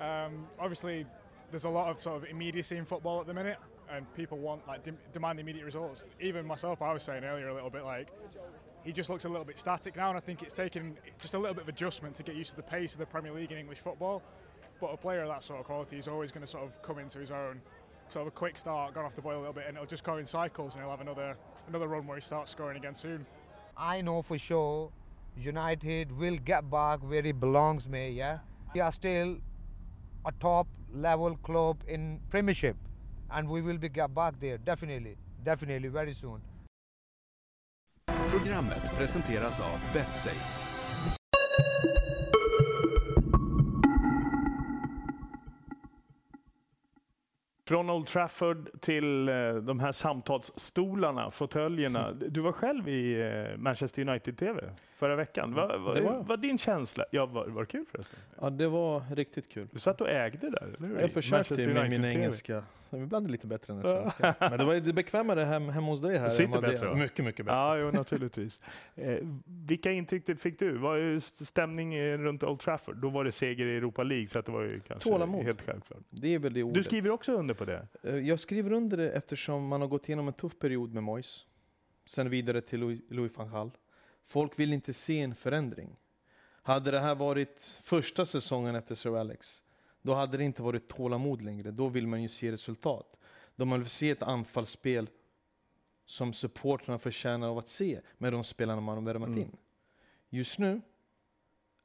Um, 0.00 0.48
obviously, 0.58 1.06
there's 1.50 1.64
a 1.64 1.68
lot 1.68 1.88
of 1.88 2.02
sort 2.02 2.16
of 2.16 2.28
immediacy 2.28 2.76
in 2.76 2.84
football 2.84 3.20
at 3.20 3.26
the 3.26 3.34
minute, 3.34 3.58
and 3.90 4.12
people 4.14 4.38
want 4.38 4.66
like 4.66 4.82
dem- 4.82 4.98
demand 5.12 5.38
immediate 5.38 5.64
results. 5.64 6.06
Even 6.20 6.44
myself, 6.46 6.82
I 6.82 6.92
was 6.92 7.02
saying 7.04 7.22
earlier 7.24 7.48
a 7.48 7.54
little 7.54 7.70
bit 7.70 7.84
like 7.84 8.08
he 8.84 8.92
just 8.92 9.10
looks 9.10 9.24
a 9.24 9.28
little 9.28 9.44
bit 9.44 9.58
static 9.58 9.96
now, 9.96 10.08
and 10.08 10.16
I 10.16 10.20
think 10.20 10.42
it's 10.42 10.54
taken 10.54 10.96
just 11.18 11.34
a 11.34 11.38
little 11.38 11.54
bit 11.54 11.62
of 11.62 11.68
adjustment 11.68 12.14
to 12.16 12.22
get 12.22 12.34
used 12.34 12.50
to 12.50 12.56
the 12.56 12.62
pace 12.62 12.92
of 12.92 12.98
the 12.98 13.06
Premier 13.06 13.32
League 13.32 13.52
in 13.52 13.58
English 13.58 13.78
football. 13.78 14.22
But 14.80 14.88
a 14.88 14.96
player 14.96 15.22
of 15.22 15.28
that 15.28 15.42
sort 15.42 15.60
of 15.60 15.66
quality 15.66 15.98
is 15.98 16.06
always 16.06 16.30
going 16.30 16.42
to 16.42 16.50
sort 16.50 16.64
of 16.64 16.80
come 16.82 16.98
into 16.98 17.18
his 17.18 17.30
own. 17.30 17.60
Sort 18.08 18.22
of 18.22 18.28
a 18.28 18.36
quick 18.36 18.56
start, 18.56 18.94
gone 18.94 19.04
off 19.04 19.14
the 19.14 19.20
boil 19.20 19.36
a 19.36 19.40
little 19.40 19.52
bit, 19.52 19.64
and 19.66 19.76
it'll 19.76 19.86
just 19.86 20.04
go 20.04 20.16
in 20.16 20.24
cycles, 20.24 20.74
and 20.74 20.82
he'll 20.82 20.90
have 20.90 21.00
another 21.00 21.36
another 21.68 21.88
run 21.88 22.06
where 22.06 22.16
he 22.16 22.22
starts 22.22 22.50
scoring 22.50 22.76
again 22.76 22.94
soon. 22.94 23.26
I 23.76 24.00
know 24.00 24.22
for 24.22 24.38
sure 24.38 24.90
United 25.36 26.16
will 26.16 26.36
get 26.36 26.70
back 26.70 27.00
where 27.00 27.24
it 27.24 27.38
belongs, 27.38 27.86
mate. 27.86 28.12
Yeah, 28.12 28.38
we 28.74 28.80
are 28.80 28.92
still 28.92 29.36
a 30.24 30.32
top 30.40 30.66
level 30.92 31.36
club 31.36 31.82
in 31.86 32.20
Premiership, 32.30 32.76
and 33.30 33.48
we 33.48 33.60
will 33.60 33.76
be 33.76 33.88
get 33.88 34.14
back 34.14 34.40
there 34.40 34.56
definitely, 34.58 35.16
definitely 35.44 35.88
very 35.88 36.14
soon. 36.14 36.40
Programmet 38.30 38.96
presenteras 38.98 39.60
av 39.60 39.78
Betsafe. 39.94 40.68
Från 47.68 47.90
Old 47.90 48.06
Trafford 48.06 48.80
till 48.80 49.28
eh, 49.28 49.54
de 49.54 49.80
här 49.80 49.92
samtalsstolarna, 49.92 51.30
fåtöljerna. 51.30 52.12
Du 52.28 52.40
var 52.40 52.52
själv 52.52 52.88
i 52.88 53.20
eh, 53.20 53.58
Manchester 53.58 54.08
United-TV 54.08 54.70
förra 54.98 55.16
veckan. 55.16 55.54
Vad 55.54 55.80
va, 55.80 55.94
Det 55.94 56.00
var 56.00 56.12
var, 56.12 56.22
var 56.24 56.36
din 56.36 56.58
känsla? 56.58 57.04
Ja, 57.10 57.26
var, 57.26 57.46
var 57.46 57.60
det 57.62 57.66
kul 57.66 57.84
förresten? 57.90 58.18
Ja, 58.40 58.50
det 58.50 58.68
var 58.68 59.02
riktigt 59.16 59.48
kul. 59.48 59.68
Du 59.72 59.78
satt 59.78 60.00
och 60.00 60.08
ägde 60.10 60.50
där, 60.50 60.62
eller 60.78 60.88
hur? 60.88 61.00
Jag 61.00 61.10
försökte 61.12 61.66
med 61.66 61.90
min 61.90 62.04
engelska. 62.04 62.64
Ibland 62.92 63.26
är 63.26 63.28
det 63.28 63.32
lite 63.32 63.46
bättre 63.46 63.72
än 63.72 63.80
den 63.80 63.86
svenska. 64.12 64.34
Men 64.40 64.58
det 64.58 64.64
var 64.64 64.74
lite 64.74 64.92
bekvämare 64.92 65.40
hem, 65.40 65.68
hemma 65.68 65.86
hos 65.86 66.02
dig 66.02 66.16
här. 66.18 66.24
Det 66.24 66.30
sitter 66.30 66.60
det- 66.60 66.68
bättre 66.68 66.86
va? 66.88 66.94
Mycket, 66.94 67.24
mycket 67.24 67.46
bättre. 67.46 67.56
Ja, 67.58 67.76
jo, 67.76 67.90
naturligtvis. 67.90 68.60
Eh, 68.96 69.18
vilka 69.68 69.92
intryck 69.92 70.40
fick 70.40 70.58
du? 70.58 70.78
Vad 70.78 70.98
är 70.98 71.44
stämning 71.44 71.94
eh, 71.94 72.18
runt 72.18 72.42
Old 72.42 72.60
Trafford? 72.60 72.96
Då 72.96 73.08
var 73.08 73.24
det 73.24 73.32
seger 73.32 73.66
i 73.66 73.76
Europa 73.76 74.02
League, 74.02 74.26
så 74.26 74.38
att 74.38 74.46
det 74.46 74.52
var 74.52 74.62
ju 74.62 74.80
kanske 74.80 75.10
Tålamod. 75.10 75.44
helt 75.44 75.62
självklart. 75.62 76.00
Det 76.10 76.34
är 76.34 76.38
väl 76.38 76.52
det 76.52 76.60
Du 76.60 76.64
ordet. 76.64 76.84
skriver 76.84 77.10
också 77.10 77.32
under 77.32 77.54
på 77.54 77.64
det? 77.64 77.86
Eh, 78.02 78.16
Jag 78.16 78.40
skriver 78.40 78.72
under 78.72 78.96
det 78.96 79.10
eftersom 79.10 79.66
man 79.66 79.80
har 79.80 79.88
gått 79.88 80.08
igenom 80.08 80.28
en 80.28 80.34
tuff 80.34 80.58
period 80.58 80.94
med 80.94 81.02
Moyes. 81.02 81.44
Sen 82.06 82.30
vidare 82.30 82.60
till 82.60 83.00
Louis 83.10 83.36
van 83.36 83.50
Gaal. 83.50 83.70
Folk 84.28 84.58
vill 84.58 84.72
inte 84.72 84.92
se 84.92 85.20
en 85.20 85.34
förändring. 85.34 85.96
Hade 86.62 86.90
det 86.90 87.00
här 87.00 87.14
varit 87.14 87.80
första 87.82 88.26
säsongen 88.26 88.74
efter 88.74 88.94
Sir 88.94 89.16
Alex, 89.16 89.64
då 90.02 90.14
hade 90.14 90.36
det 90.36 90.44
inte 90.44 90.62
varit 90.62 90.88
tålamod 90.88 91.42
längre. 91.42 91.70
Då 91.70 91.88
vill 91.88 92.06
man 92.06 92.22
ju 92.22 92.28
se 92.28 92.52
resultat. 92.52 93.16
Då 93.56 93.64
man 93.64 93.78
vill 93.80 93.88
se 93.88 94.10
ett 94.10 94.22
anfallsspel 94.22 95.08
som 96.04 96.32
supportrarna 96.32 96.98
förtjänar 96.98 97.48
av 97.48 97.58
att 97.58 97.68
se 97.68 98.00
med 98.18 98.32
de 98.32 98.44
spelarna 98.44 98.80
man 98.80 98.96
har 98.96 99.04
värvat 99.04 99.28
Mm. 99.28 99.38
in. 99.40 99.56
Just 100.28 100.58
nu 100.58 100.80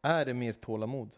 är 0.01 0.25
det 0.25 0.33
mer 0.33 0.53
tålamod 0.53 1.15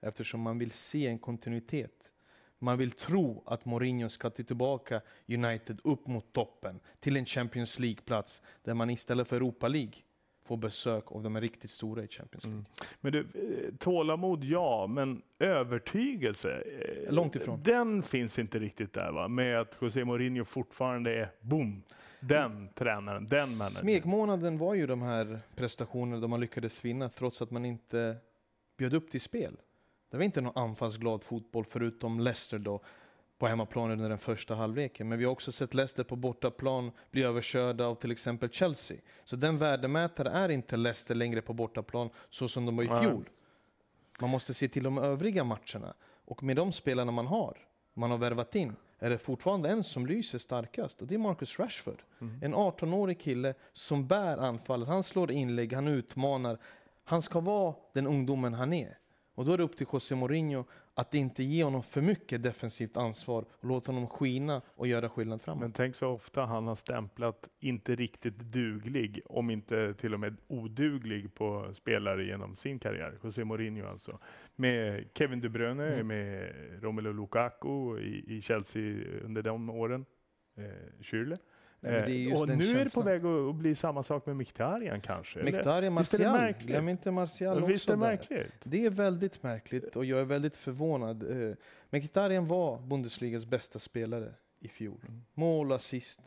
eftersom 0.00 0.40
man 0.40 0.58
vill 0.58 0.70
se 0.70 1.06
en 1.06 1.18
kontinuitet. 1.18 2.12
Man 2.58 2.78
vill 2.78 2.90
tro 2.90 3.42
att 3.46 3.64
Mourinho 3.64 4.08
ska 4.08 4.30
ta 4.30 4.42
tillbaka 4.42 5.00
United 5.28 5.80
upp 5.84 6.06
mot 6.06 6.32
toppen 6.32 6.80
till 7.00 7.16
en 7.16 7.26
Champions 7.26 7.78
League-plats 7.78 8.42
där 8.62 8.74
man 8.74 8.90
istället 8.90 9.28
för 9.28 9.36
Europa 9.36 9.68
League 9.68 9.94
får 10.44 10.56
besök 10.56 11.12
av 11.12 11.22
de 11.22 11.40
riktigt 11.40 11.70
stora 11.70 12.02
i 12.04 12.08
Champions 12.08 12.44
League. 12.44 12.64
Men 13.00 13.12
du, 13.12 13.18
eh, 13.20 13.74
tålamod 13.78 14.44
ja, 14.44 14.86
men 14.86 15.22
övertygelse? 15.38 16.62
eh, 17.06 17.12
Långt 17.12 17.36
ifrån. 17.36 17.60
Den 17.62 18.02
finns 18.02 18.38
inte 18.38 18.58
riktigt 18.58 18.92
där 18.92 19.12
va? 19.12 19.28
Med 19.28 19.60
att 19.60 19.76
José 19.80 20.04
Mourinho 20.04 20.44
fortfarande 20.44 21.14
är, 21.14 21.30
boom, 21.40 21.82
den 22.20 22.68
tränaren, 22.74 23.28
den 23.28 23.48
managern. 23.48 23.70
Smekmånaden 23.70 24.58
var 24.58 24.74
ju 24.74 24.86
de 24.86 25.02
här 25.02 25.40
prestationerna 25.56 26.20
då 26.20 26.28
man 26.28 26.40
lyckades 26.40 26.84
vinna 26.84 27.08
trots 27.08 27.42
att 27.42 27.50
man 27.50 27.64
inte 27.64 28.16
bjöd 28.76 28.94
upp 28.94 29.10
till 29.10 29.20
spel. 29.20 29.56
Det 30.10 30.16
var 30.16 30.24
inte 30.24 30.40
någon 30.40 30.58
anfallsglad 30.58 31.22
fotboll 31.24 31.64
förutom 31.64 32.20
Leicester 32.20 32.58
då 32.58 32.80
på 33.38 33.46
hemmaplan 33.46 33.90
under 33.90 34.08
den 34.08 34.18
första 34.18 34.54
halvleken. 34.54 35.08
Men 35.08 35.18
vi 35.18 35.24
har 35.24 35.32
också 35.32 35.52
sett 35.52 35.74
Leicester 35.74 36.04
på 36.04 36.16
bortaplan 36.16 36.92
bli 37.10 37.22
överkörda 37.22 37.86
av 37.86 37.94
till 37.94 38.12
exempel 38.12 38.50
Chelsea. 38.50 38.96
Så 39.24 39.36
den 39.36 39.58
värdemätare 39.58 40.28
är 40.28 40.48
inte 40.48 40.76
Leicester 40.76 41.14
längre 41.14 41.42
på 41.42 41.52
bortaplan 41.52 42.10
så 42.30 42.48
som 42.48 42.66
de 42.66 42.76
var 42.76 42.84
i 42.84 43.02
fjol. 43.02 43.28
Man 44.20 44.30
måste 44.30 44.54
se 44.54 44.68
till 44.68 44.82
de 44.82 44.98
övriga 44.98 45.44
matcherna. 45.44 45.94
Och 46.24 46.42
med 46.42 46.56
de 46.56 46.72
spelarna 46.72 47.12
man 47.12 47.26
har, 47.26 47.58
man 47.94 48.10
har 48.10 48.18
värvat 48.18 48.54
in, 48.54 48.76
är 48.98 49.10
det 49.10 49.18
fortfarande 49.18 49.68
en 49.68 49.84
som 49.84 50.06
lyser 50.06 50.38
starkast 50.38 51.00
och 51.02 51.06
det 51.06 51.14
är 51.14 51.18
Marcus 51.18 51.58
Rashford. 51.58 52.02
Mm. 52.20 52.38
En 52.42 52.54
18-årig 52.54 53.20
kille 53.20 53.54
som 53.72 54.06
bär 54.06 54.38
anfallet. 54.38 54.88
Han 54.88 55.02
slår 55.02 55.30
inlägg, 55.30 55.72
han 55.72 55.88
utmanar. 55.88 56.58
Han 57.04 57.22
ska 57.22 57.40
vara 57.40 57.74
den 57.92 58.06
ungdomen 58.06 58.54
han 58.54 58.72
är. 58.72 58.98
Och 59.34 59.44
då 59.44 59.52
är 59.52 59.58
det 59.58 59.64
upp 59.64 59.76
till 59.76 59.86
José 59.92 60.14
Mourinho 60.14 60.64
att 60.96 61.14
inte 61.14 61.42
ge 61.42 61.64
honom 61.64 61.82
för 61.82 62.00
mycket 62.00 62.42
defensivt 62.42 62.96
ansvar 62.96 63.44
och 63.50 63.68
låta 63.68 63.92
honom 63.92 64.08
skina 64.08 64.62
och 64.66 64.86
göra 64.86 65.08
skillnad 65.08 65.42
framåt. 65.42 65.60
Men 65.60 65.72
tänk 65.72 65.94
så 65.94 66.08
ofta 66.08 66.44
han 66.44 66.66
har 66.66 66.74
stämplat 66.74 67.48
inte 67.60 67.94
riktigt 67.94 68.38
duglig, 68.38 69.20
om 69.26 69.50
inte 69.50 69.94
till 69.94 70.14
och 70.14 70.20
med 70.20 70.36
oduglig 70.46 71.34
på 71.34 71.70
spelare 71.74 72.24
genom 72.24 72.56
sin 72.56 72.78
karriär. 72.78 73.18
José 73.22 73.44
Mourinho 73.44 73.86
alltså. 73.88 74.18
Med 74.56 75.08
Kevin 75.14 75.40
De 75.40 75.48
Bruyne, 75.48 75.86
Mm. 75.94 76.06
med 76.06 76.52
Romelu 76.82 77.12
Lukaku 77.12 77.98
i, 77.98 78.36
i 78.36 78.40
Chelsea 78.42 78.82
under 79.24 79.42
de 79.42 79.70
åren. 79.70 80.04
Eh, 80.56 81.02
Schürrle. 81.02 81.36
Nej, 81.90 82.28
just 82.28 82.42
och 82.42 82.46
den 82.46 82.58
nu 82.58 82.64
är 82.64 82.68
det 82.68 82.74
på 82.74 82.78
känslan. 82.78 83.04
väg 83.04 83.24
att, 83.26 83.54
bli 83.54 83.74
samma 83.74 84.02
sak 84.02 84.26
med 84.26 84.36
Mkhitaryan 84.36 85.00
kanske? 85.00 85.42
Mkhitaryan, 85.42 85.92
Martial. 85.92 86.54
Glöm 86.58 86.88
inte 86.88 87.10
Martial 87.10 87.58
också 87.58 87.70
Visst 87.70 87.88
är 87.88 87.96
det 87.96 88.00
där. 88.00 88.06
märkligt? 88.06 88.52
Det 88.64 88.86
är 88.86 88.90
väldigt 88.90 89.42
märkligt 89.42 89.96
och 89.96 90.04
jag 90.04 90.20
är 90.20 90.24
väldigt 90.24 90.56
förvånad. 90.56 91.48
Eh, 91.48 91.54
Mkhitaryan 91.90 92.46
var 92.46 92.78
Bundesligas 92.78 93.46
bästa 93.46 93.78
spelare 93.78 94.34
i 94.60 94.68
fjol. 94.68 95.00
Mm. 95.08 95.22
Mål, 95.34 95.72
assist. 95.72 96.20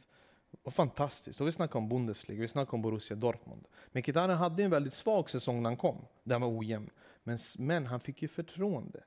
Och 0.64 0.74
fantastiskt. 0.74 1.42
Och 1.42 1.48
vi 1.48 1.52
snackar 1.52 1.80
om 1.80 1.90
Bundesliga, 1.90 2.42
vi 2.42 2.48
snackar 2.48 2.74
om 2.74 2.82
Borussia 2.82 3.18
Dortmund. 3.18 3.68
Mkhitaryan 3.92 4.38
hade 4.38 4.64
en 4.64 4.70
väldigt 4.70 4.94
svag 4.94 5.30
säsong 5.30 5.64
när 5.64 5.70
han 5.70 5.78
kom. 5.78 6.06
Han 6.30 6.42
var 6.42 6.58
ojämn. 6.60 6.90
Men, 7.24 7.38
men 7.58 7.86
han 7.86 8.00
fick 8.00 8.22
ju 8.22 8.28
förtroende. 8.28 9.04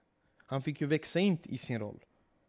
Han 0.47 0.63
fick 0.63 0.81
ju 0.81 0.87
växa 0.87 1.21
in 1.21 1.39
i 1.43 1.59
sin 1.59 1.79
roll. 1.79 2.05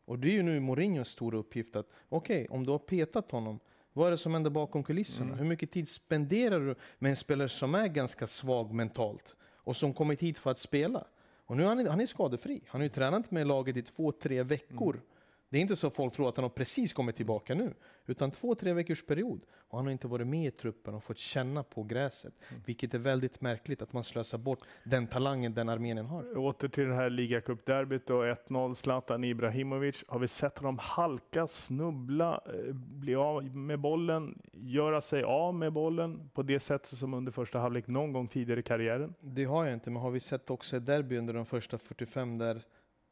Och 0.06 0.20
det 0.20 0.28
är 0.28 0.32
ju 0.32 0.44
nu 0.44 0.60
Mourinhos 0.60 1.10
stora 1.10 1.38
uppgift 1.38 1.76
att, 1.76 1.88
okej, 2.10 2.48
om 2.50 2.66
du 2.66 2.72
har 2.72 2.80
petat 2.80 3.32
honom, 3.32 3.60
vad 3.94 4.08
är 4.08 4.12
det 4.12 4.18
som 4.18 4.34
händer 4.34 4.50
bakom 4.50 4.84
kulisserna? 4.84 5.28
Mm. 5.28 5.40
Hur 5.40 5.46
mycket 5.46 5.72
tid 5.72 5.88
spenderar 5.88 6.60
du 6.60 6.76
med 7.00 7.10
en 7.10 7.16
spelare 7.16 7.50
som 7.50 7.76
är 7.76 7.88
ganska 7.88 8.28
svag 8.28 8.74
mentalt 8.74 9.36
och 9.56 9.76
som 9.76 9.94
kommit 9.94 10.22
hit 10.22 10.38
för 10.38 10.52
att 10.52 10.60
spela? 10.60 11.04
Och 11.46 11.58
nu 11.58 11.64
är 11.64 11.68
han, 11.68 11.88
han 11.88 12.02
är 12.02 12.06
skadefri. 12.06 12.62
Han 12.68 12.82
har 12.82 12.84
ju 12.84 12.90
tränat 12.90 13.32
med 13.32 13.48
laget 13.48 13.78
i 13.78 13.82
två, 13.82 14.12
tre 14.12 14.44
veckor. 14.44 14.94
Mm. 14.94 15.06
Det 15.52 15.58
är 15.58 15.62
inte 15.62 15.76
så 15.76 15.88
att 15.88 15.96
folk 15.96 16.14
tror 16.14 16.30
att 16.30 16.36
han 16.38 16.44
har 16.44 16.50
precis 16.50 16.94
kommit 16.94 17.16
tillbaka 17.16 17.56
nu, 17.56 17.74
utan 18.06 18.32
två, 18.32 18.56
tre 18.56 18.74
veckors 18.74 19.06
period. 19.06 19.42
Och 19.54 19.78
han 19.78 19.86
har 19.86 19.92
inte 19.92 20.08
varit 20.08 20.28
med 20.28 20.48
i 20.48 20.52
truppen 20.52 20.94
och 20.94 21.04
fått 21.04 21.18
känna 21.18 21.64
på 21.64 21.84
gräset. 21.84 22.34
Mm. 22.50 22.62
Vilket 22.66 22.94
är 22.94 23.00
väldigt 23.00 23.42
märkligt 23.42 23.82
att 23.82 23.94
man 23.94 24.04
slösar 24.04 24.38
bort 24.38 24.60
den 24.84 25.08
talangen 25.08 25.54
den 25.54 25.70
Armenien 25.70 26.06
har. 26.06 26.38
Åter 26.38 26.68
till 26.68 26.88
det 26.88 26.96
här 26.96 27.10
ligacupderbyt 27.10 28.10
och 28.10 28.24
1-0 28.24 28.74
Zlatan 28.74 29.24
Ibrahimovic. 29.24 30.04
Har 30.08 30.20
vi 30.20 30.28
sett 30.28 30.58
honom 30.58 30.78
halka, 30.82 31.48
snubbla, 31.48 32.42
eh, 32.46 32.74
bli 32.74 33.16
av 33.16 33.44
med 33.56 33.80
bollen, 33.80 34.42
göra 34.54 35.02
sig 35.02 35.24
av 35.24 35.54
med 35.54 35.74
bollen 35.74 36.30
på 36.34 36.44
det 36.44 36.60
sättet 36.60 36.98
som 36.98 37.14
under 37.14 37.32
första 37.32 37.60
halvlek 37.60 37.88
någon 37.88 38.14
gång 38.14 38.28
tidigare 38.28 38.60
i 38.60 38.64
karriären? 38.64 39.14
Det 39.20 39.44
har 39.44 39.66
jag 39.66 39.74
inte, 39.74 39.90
men 39.90 40.02
har 40.02 40.12
vi 40.12 40.20
sett 40.20 40.50
också 40.50 40.78
ett 40.78 40.86
derby 40.86 41.18
under 41.18 41.34
de 41.34 41.46
första 41.46 41.78
45 41.78 42.38
där 42.38 42.62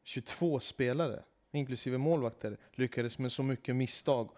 22 0.04 0.60
spelare, 0.60 1.22
inklusive 1.52 1.98
målvakter, 1.98 2.56
lyckades 2.72 3.18
med 3.18 3.32
så 3.32 3.42
mycket 3.42 3.76
misstag, 3.76 4.30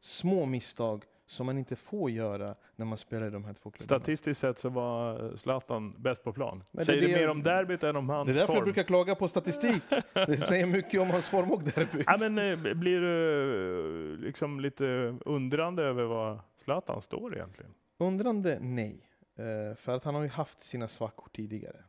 små 0.00 0.46
misstag, 0.46 1.04
som 1.28 1.46
man 1.46 1.58
inte 1.58 1.76
får 1.76 2.10
göra 2.10 2.54
när 2.76 2.86
man 2.86 2.98
spelar 2.98 3.26
i 3.26 3.30
de 3.30 3.44
här 3.44 3.54
två 3.54 3.70
klubbarna. 3.70 4.00
Statistiskt 4.00 4.40
sett 4.40 4.58
så 4.58 4.68
var 4.68 5.32
Zlatan 5.36 5.94
bäst 6.02 6.24
på 6.24 6.32
plan. 6.32 6.64
Men 6.72 6.84
Säger 6.84 7.00
det 7.00 7.06
det, 7.06 7.12
mer 7.12 7.28
om 7.28 7.42
derbyt 7.42 7.82
än 7.82 7.96
om 7.96 8.08
hans 8.08 8.26
Det 8.26 8.32
är 8.32 8.34
därför 8.34 8.46
form? 8.46 8.56
jag 8.56 8.64
brukar 8.64 8.82
klaga 8.82 9.14
på 9.14 9.28
statistik. 9.28 9.82
Det 10.12 10.36
säger 10.36 10.66
mycket 10.66 11.00
om 11.00 11.10
hans 11.10 11.28
form 11.28 11.52
och 11.52 11.62
derbyt. 11.62 12.06
Ja, 12.06 12.16
men, 12.20 12.38
eh, 12.38 12.74
blir 12.74 13.00
du 13.00 14.12
eh, 14.14 14.18
liksom 14.18 14.60
lite 14.60 14.84
undrande 15.24 15.82
över 15.82 16.04
vad 16.04 16.38
Zlatan 16.56 17.02
står 17.02 17.34
egentligen? 17.34 17.74
Undrande, 17.98 18.58
nej. 18.60 19.08
Eh, 19.36 19.76
för 19.76 19.92
att 19.96 20.04
han 20.04 20.14
har 20.14 20.22
ju 20.22 20.28
haft 20.28 20.62
sina 20.62 20.88
svackor 20.88 21.28
tidigare. 21.32 21.84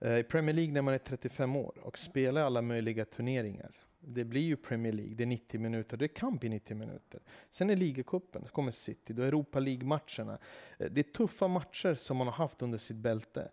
Eh, 0.00 0.18
I 0.18 0.22
Premier 0.22 0.54
League 0.54 0.72
när 0.72 0.82
man 0.82 0.94
är 0.94 0.98
35 0.98 1.56
år 1.56 1.72
och 1.82 1.98
spelar 1.98 2.44
alla 2.44 2.62
möjliga 2.62 3.04
turneringar. 3.04 3.70
Det 4.08 4.24
blir 4.24 4.40
ju 4.40 4.56
Premier 4.56 4.92
League, 4.92 5.14
det 5.14 5.24
är 5.24 5.26
90 5.26 5.60
minuter, 5.60 5.96
det 5.96 6.08
kan 6.08 6.36
bli 6.36 6.48
90 6.48 6.76
minuter. 6.76 7.20
Sen 7.50 7.70
är 7.70 7.76
ligacupen, 7.76 8.42
så 8.44 8.50
kommer 8.50 8.70
City, 8.72 9.12
då 9.12 9.22
är 9.22 9.26
Europa 9.26 9.58
League-matcherna. 9.60 10.38
Eh, 10.78 10.86
Det 10.90 11.00
är 11.00 11.12
tuffa 11.12 11.48
matcher 11.48 11.94
som 11.94 12.16
man 12.16 12.26
har 12.26 12.34
haft 12.34 12.62
under 12.62 12.78
sitt 12.78 12.96
bälte. 12.96 13.50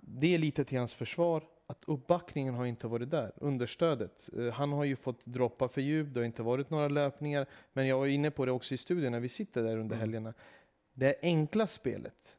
det 0.00 0.34
är 0.34 0.38
lite 0.38 0.64
till 0.64 0.78
hans 0.78 0.94
försvar, 0.94 1.44
att 1.66 1.84
uppbackningen 1.86 2.54
har 2.54 2.66
inte 2.66 2.86
varit 2.86 3.10
där, 3.10 3.32
understödet. 3.36 4.28
Eh, 4.38 4.52
Han 4.52 4.72
har 4.72 4.84
ju 4.84 4.96
fått 4.96 5.24
droppa 5.26 5.68
för 5.68 5.80
djupt, 5.80 6.14
det 6.14 6.20
har 6.20 6.24
inte 6.24 6.42
varit 6.42 6.70
några 6.70 6.88
löpningar. 6.88 7.46
Men 7.72 7.86
jag 7.86 7.98
var 7.98 8.06
inne 8.06 8.30
på 8.30 8.46
det 8.46 8.52
också 8.52 8.74
i 8.74 8.76
studion 8.76 9.12
när 9.12 9.20
vi 9.20 9.28
sitter 9.28 9.62
där 9.62 9.72
under 9.76 9.96
Mm. 9.96 9.98
helgerna. 10.00 10.34
Det 10.92 11.14
enkla 11.22 11.66
spelet, 11.66 12.36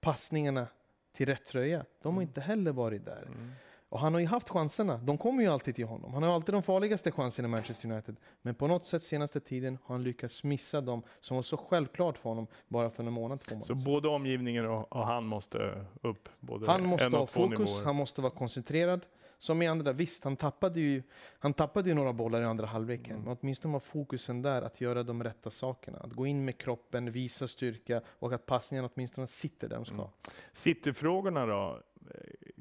passningarna 0.00 0.66
till 1.12 1.26
rätt 1.26 1.44
tröja, 1.44 1.84
de 2.02 2.14
har 2.14 2.22
inte 2.22 2.40
heller 2.40 2.72
varit 2.72 3.04
där. 3.04 3.22
Mm. 3.26 3.50
Och 3.90 4.00
han 4.00 4.14
har 4.14 4.20
ju 4.20 4.26
haft 4.26 4.48
chanserna, 4.48 4.96
de 4.96 5.18
kommer 5.18 5.42
ju 5.42 5.48
alltid 5.48 5.74
till 5.74 5.86
honom. 5.86 6.14
Han 6.14 6.22
har 6.22 6.34
alltid 6.34 6.54
de 6.54 6.62
farligaste 6.62 7.10
chanserna 7.12 7.48
i 7.48 7.50
Manchester 7.50 7.90
United. 7.92 8.16
Men 8.42 8.54
på 8.54 8.66
något 8.66 8.84
sätt 8.84 9.02
senaste 9.02 9.40
tiden 9.40 9.78
har 9.84 9.94
han 9.94 10.04
lyckats 10.04 10.44
missa 10.44 10.80
dem 10.80 11.02
som 11.20 11.34
var 11.36 11.42
så 11.42 11.56
självklart 11.56 12.18
för 12.18 12.28
honom 12.28 12.46
bara 12.68 12.90
för 12.90 13.04
en 13.04 13.12
månad, 13.12 13.40
två 13.40 13.48
Så 13.48 13.54
månader 13.54 13.74
sedan. 13.74 13.92
både 13.92 14.08
omgivningen 14.08 14.66
och, 14.66 14.92
och 14.92 15.06
han 15.06 15.24
måste 15.26 15.84
upp? 16.02 16.28
Både 16.40 16.66
Han 16.70 16.86
måste 16.86 17.16
ha 17.16 17.26
fokus, 17.26 17.58
nivåer. 17.58 17.84
han 17.84 17.96
måste 17.96 18.20
vara 18.20 18.32
koncentrerad. 18.32 19.06
Som 19.40 19.62
i 19.62 19.66
andra, 19.66 19.92
visst 19.92 20.24
han 20.24 20.36
tappade 20.36 20.80
ju, 20.80 21.02
han 21.38 21.52
tappade 21.54 21.88
ju 21.88 21.94
några 21.94 22.12
bollar 22.12 22.40
i 22.42 22.44
andra 22.44 22.66
halvleken. 22.66 23.12
Mm. 23.16 23.24
Men 23.24 23.36
åtminstone 23.40 23.72
var 23.72 23.80
fokusen 23.80 24.42
där 24.42 24.62
att 24.62 24.80
göra 24.80 25.02
de 25.02 25.22
rätta 25.24 25.50
sakerna. 25.50 25.98
Att 25.98 26.12
gå 26.12 26.26
in 26.26 26.44
med 26.44 26.58
kroppen, 26.58 27.12
visa 27.12 27.48
styrka 27.48 28.00
och 28.08 28.32
att 28.32 28.46
passningarna 28.46 28.88
åtminstone 28.94 29.26
sitter 29.26 29.68
där 29.68 29.76
de 29.76 29.84
ska. 29.84 29.94
Mm. 29.94 30.08
Cityfrågorna 30.52 31.46
då, 31.46 31.80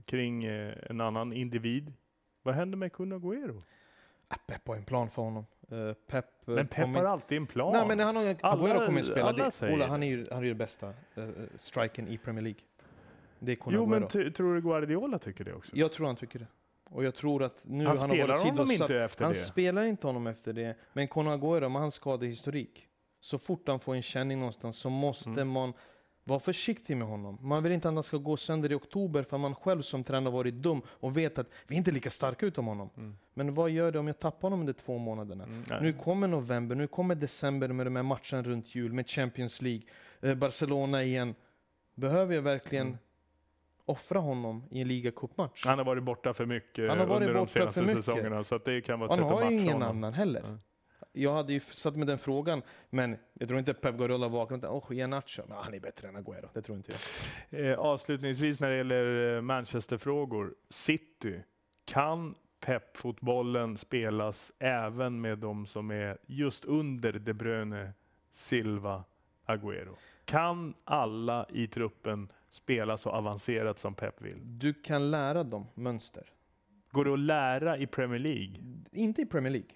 kring 0.07 0.43
eh, 0.45 0.73
en 0.89 1.01
annan 1.01 1.33
individ. 1.33 1.93
Vad 2.43 2.55
händer 2.55 2.77
med 2.77 2.93
Kun 2.93 3.13
Agüero? 3.13 3.61
Pep 4.47 4.67
har 4.67 4.75
en 4.75 4.83
plan 4.83 5.09
för 5.09 5.21
honom. 5.21 5.45
Eh, 5.71 5.93
Pep, 5.93 6.25
eh, 6.47 6.53
Men 6.55 6.67
Pep 6.67 6.87
har 6.87 7.03
alltid 7.05 7.37
en 7.37 7.47
plan. 7.47 7.73
Nej, 7.73 7.87
men 7.87 7.99
han 7.99 8.15
har, 8.15 8.35
Alla- 8.41 8.63
Agüero 8.73 8.85
kommer 8.85 8.99
att 8.99 9.05
spela. 9.05 9.33
Det, 9.33 9.73
Ola, 9.73 9.87
han 9.87 10.03
är 10.03 10.07
ju, 10.07 10.27
han 10.31 10.39
är 10.39 10.43
ju 10.43 10.49
det 10.49 10.55
bästa 10.55 10.93
uh, 11.17 11.29
striken 11.57 12.07
i 12.07 12.17
Premier 12.17 12.43
League. 12.43 12.61
Det 13.39 13.51
är 13.51 13.55
Kun 13.55 13.73
Jo, 13.73 13.85
men 13.85 14.07
tror 14.07 14.55
du 14.55 14.61
Guardiola 14.61 15.19
tycker 15.19 15.43
det 15.43 15.53
också? 15.53 15.75
Jag 15.75 15.91
tror 15.93 16.07
han 16.07 16.15
tycker 16.15 16.39
det. 16.39 16.47
Och 16.89 17.03
jag 17.03 17.15
tror 17.15 17.43
att 17.43 17.61
nu 17.63 17.85
Han 17.85 17.97
har 17.97 18.07
spelar 18.07 18.27
varit 18.27 18.41
honom 18.41 18.67
sidosatt. 18.67 18.89
inte 18.89 19.01
efter 19.03 19.23
Han 19.23 19.33
det. 19.33 19.39
spelar 19.39 19.83
inte 19.83 20.07
honom 20.07 20.27
efter 20.27 20.53
det. 20.53 20.75
Men 20.93 21.07
Conor 21.07 21.31
Agüero 21.37 21.69
med 21.69 21.81
hans 21.81 21.95
skadehistorik. 21.95 22.87
Så 23.19 23.37
fort 23.39 23.67
han 23.67 23.79
får 23.79 23.95
en 23.95 24.01
känning 24.01 24.39
någonstans 24.39 24.77
så 24.77 24.89
måste 24.89 25.29
Mm. 25.29 25.47
man 25.49 25.73
vara 26.27 26.39
försiktig 26.39 26.98
med 26.98 27.07
honom. 27.07 27.38
Man 27.41 27.63
vill 27.63 27.72
inte 27.72 27.88
att 27.88 27.93
han 27.93 28.03
ska 28.03 28.17
gå 28.17 28.38
sönder 28.38 28.72
i 28.72 28.75
oktober 28.75 29.24
för 29.24 29.38
man 29.38 29.55
själv 29.55 29.81
som 29.81 30.03
tränare 30.03 30.34
varit 30.34 30.53
dum 30.53 30.81
och 30.88 31.17
vet 31.17 31.38
att 31.39 31.48
vi 31.67 31.75
är 31.75 31.77
inte 31.77 31.91
lika 31.91 32.12
starka 32.12 32.46
utom 32.46 32.67
honom. 32.67 33.17
Men 33.34 33.53
vad 33.53 33.69
gör 33.69 33.91
det 33.91 34.00
om 34.00 34.07
jag 34.07 34.19
tappar 34.19 34.41
honom 34.41 34.60
under 34.60 34.74
två 34.74 34.98
månaderna? 34.98 35.43
Mm. 35.43 35.63
Nu 35.84 35.93
kommer 35.93 36.27
november, 36.27 36.75
nu 36.75 36.88
kommer 36.88 37.15
december 37.15 37.67
med 37.67 37.86
de 37.86 37.96
här 37.96 38.03
matcherna 38.03 38.43
runt 38.43 38.75
jul, 38.75 38.93
med 38.93 39.10
Champions 39.10 39.62
League, 39.62 39.81
eh, 40.22 40.36
Barcelona 40.36 41.03
igen. 41.03 41.36
Behöver 41.96 42.36
jag 42.36 42.41
verkligen 42.41 42.88
Mm. 42.88 42.98
offra 43.86 44.19
honom 44.19 44.63
i 44.72 44.81
en 44.81 44.88
ligacupmatch? 44.88 45.65
Han 45.65 45.77
har 45.77 45.86
varit 45.86 46.03
borta 46.03 46.34
för 46.34 46.46
mycket 46.46 46.89
Han 46.89 47.00
har 47.00 47.05
varit 47.05 47.22
under 47.27 47.34
de 47.34 47.48
senaste 47.48 47.88
säsongerna, 47.88 48.43
så 48.43 48.55
att 48.55 48.65
det 48.65 48.81
kan 48.81 49.00
vara 49.00 49.10
ett 49.13 49.19
Han 49.19 49.29
sätt 49.29 49.36
att 49.38 49.43
har 49.43 49.51
ju 49.51 49.57
ingen 49.60 49.74
honom. 49.74 49.89
annan 49.89 50.13
heller. 50.13 50.57
Jag 51.17 51.33
hade 51.33 51.53
ju 51.53 51.59
satt 51.59 51.95
med 51.95 52.07
den 52.07 52.17
frågan, 52.17 52.62
men 52.89 53.17
jag 53.33 53.47
tror 53.47 53.59
inte 53.59 53.74
Pep 53.74 53.97
Guardiola 53.97 54.27
vaknat 54.27 54.63
och 54.63 54.91
åh, 54.91 54.97
ge 54.97 55.07
Nacho. 55.07 55.41
Men 55.47 55.57
han 55.57 55.74
är 55.74 55.79
bättre 55.79 56.07
än 56.07 56.17
Agüero, 56.17 56.50
det 56.53 56.62
tror 56.62 56.77
inte 56.77 56.91
jag. 57.50 57.71
Eh, 57.71 57.79
avslutningsvis 57.79 58.59
när 58.59 58.69
det 58.69 58.77
gäller 58.77 59.36
eh, 59.36 59.41
Manchesterfrågor. 59.41 60.55
City. 60.69 61.41
Kan 61.86 62.36
Pep-fotbollen 62.59 63.77
spelas 63.77 64.51
även 64.59 65.21
med 65.21 65.38
de 65.38 65.65
som 65.65 65.91
är 65.91 66.17
just 66.25 66.65
under 66.65 67.13
De 67.13 67.33
Bruyne, 67.33 67.93
Silva, 68.31 69.03
Agüero? 69.45 69.95
Kan 70.25 70.74
alla 70.83 71.45
i 71.50 71.67
truppen 71.67 72.31
spela 72.50 72.97
så 72.97 73.09
avancerat 73.09 73.79
som 73.79 73.93
Pep 73.93 74.21
vill? 74.21 74.38
Du 74.43 74.74
kan 74.74 75.12
lära 75.12 75.43
dem 75.43 75.67
mönster. 75.74 76.24
Går 76.91 77.05
det 77.05 77.13
att 77.13 77.19
lära 77.19 77.77
i 77.77 77.88
Premier 77.88 78.19
League? 78.19 78.55
Inte 78.91 79.21
i 79.21 79.25
Premier 79.25 79.51
League. 79.51 79.69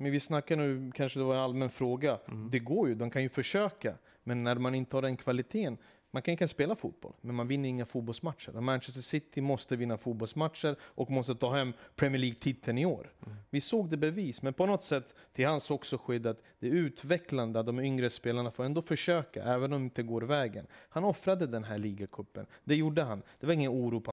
Men 0.00 0.12
vi 0.12 0.20
snackar 0.20 0.56
nu, 0.56 0.92
kanske 0.94 1.18
det 1.18 1.24
var 1.24 1.34
en 1.34 1.40
allmän 1.40 1.70
fråga. 1.70 2.18
Mm. 2.28 2.50
Det 2.50 2.58
går 2.58 2.88
ju, 2.88 2.94
de 2.94 3.10
kan 3.10 3.22
ju 3.22 3.28
försöka. 3.28 3.94
Men 4.22 4.44
när 4.44 4.54
man 4.54 4.74
inte 4.74 4.96
har 4.96 5.02
den 5.02 5.16
kvaliteten, 5.16 5.78
man 6.10 6.22
kan, 6.22 6.36
kan 6.36 6.48
spela 6.48 6.74
fotboll, 6.74 7.12
men 7.20 7.34
man 7.34 7.48
vinner 7.48 7.68
inga 7.68 7.86
fotbollsmatcher. 7.86 8.60
Manchester 8.60 9.02
City 9.02 9.40
måste 9.40 9.76
vinna 9.76 9.98
fotbollsmatcher 9.98 10.76
och 10.82 11.10
måste 11.10 11.34
ta 11.34 11.54
hem 11.54 11.72
Premier 11.96 12.18
League-titeln 12.18 12.78
i 12.78 12.86
år. 12.86 13.12
Mm. 13.26 13.36
Vi 13.50 13.60
såg 13.60 13.90
det 13.90 13.96
bevis, 13.96 14.42
men 14.42 14.54
på 14.54 14.66
något 14.66 14.82
sätt, 14.82 15.14
till 15.32 15.46
hans 15.46 15.70
också 15.70 15.98
skydd, 15.98 16.26
att 16.26 16.42
det 16.58 16.66
är 16.68 16.72
utvecklande 16.72 17.60
att 17.60 17.66
de 17.66 17.80
yngre 17.80 18.10
spelarna 18.10 18.50
får 18.50 18.64
ändå 18.64 18.82
försöka, 18.82 19.42
även 19.42 19.72
om 19.72 19.80
det 19.80 19.84
inte 19.84 20.02
går 20.02 20.22
vägen. 20.22 20.66
Han 20.88 21.04
offrade 21.04 21.46
den 21.46 21.64
här 21.64 21.78
ligacupen. 21.78 22.46
Det 22.64 22.74
gjorde 22.74 23.02
han. 23.02 23.22
Det 23.40 23.46
var 23.46 23.54
ingen 23.54 23.70
oro 23.70 24.00
på 24.00 24.12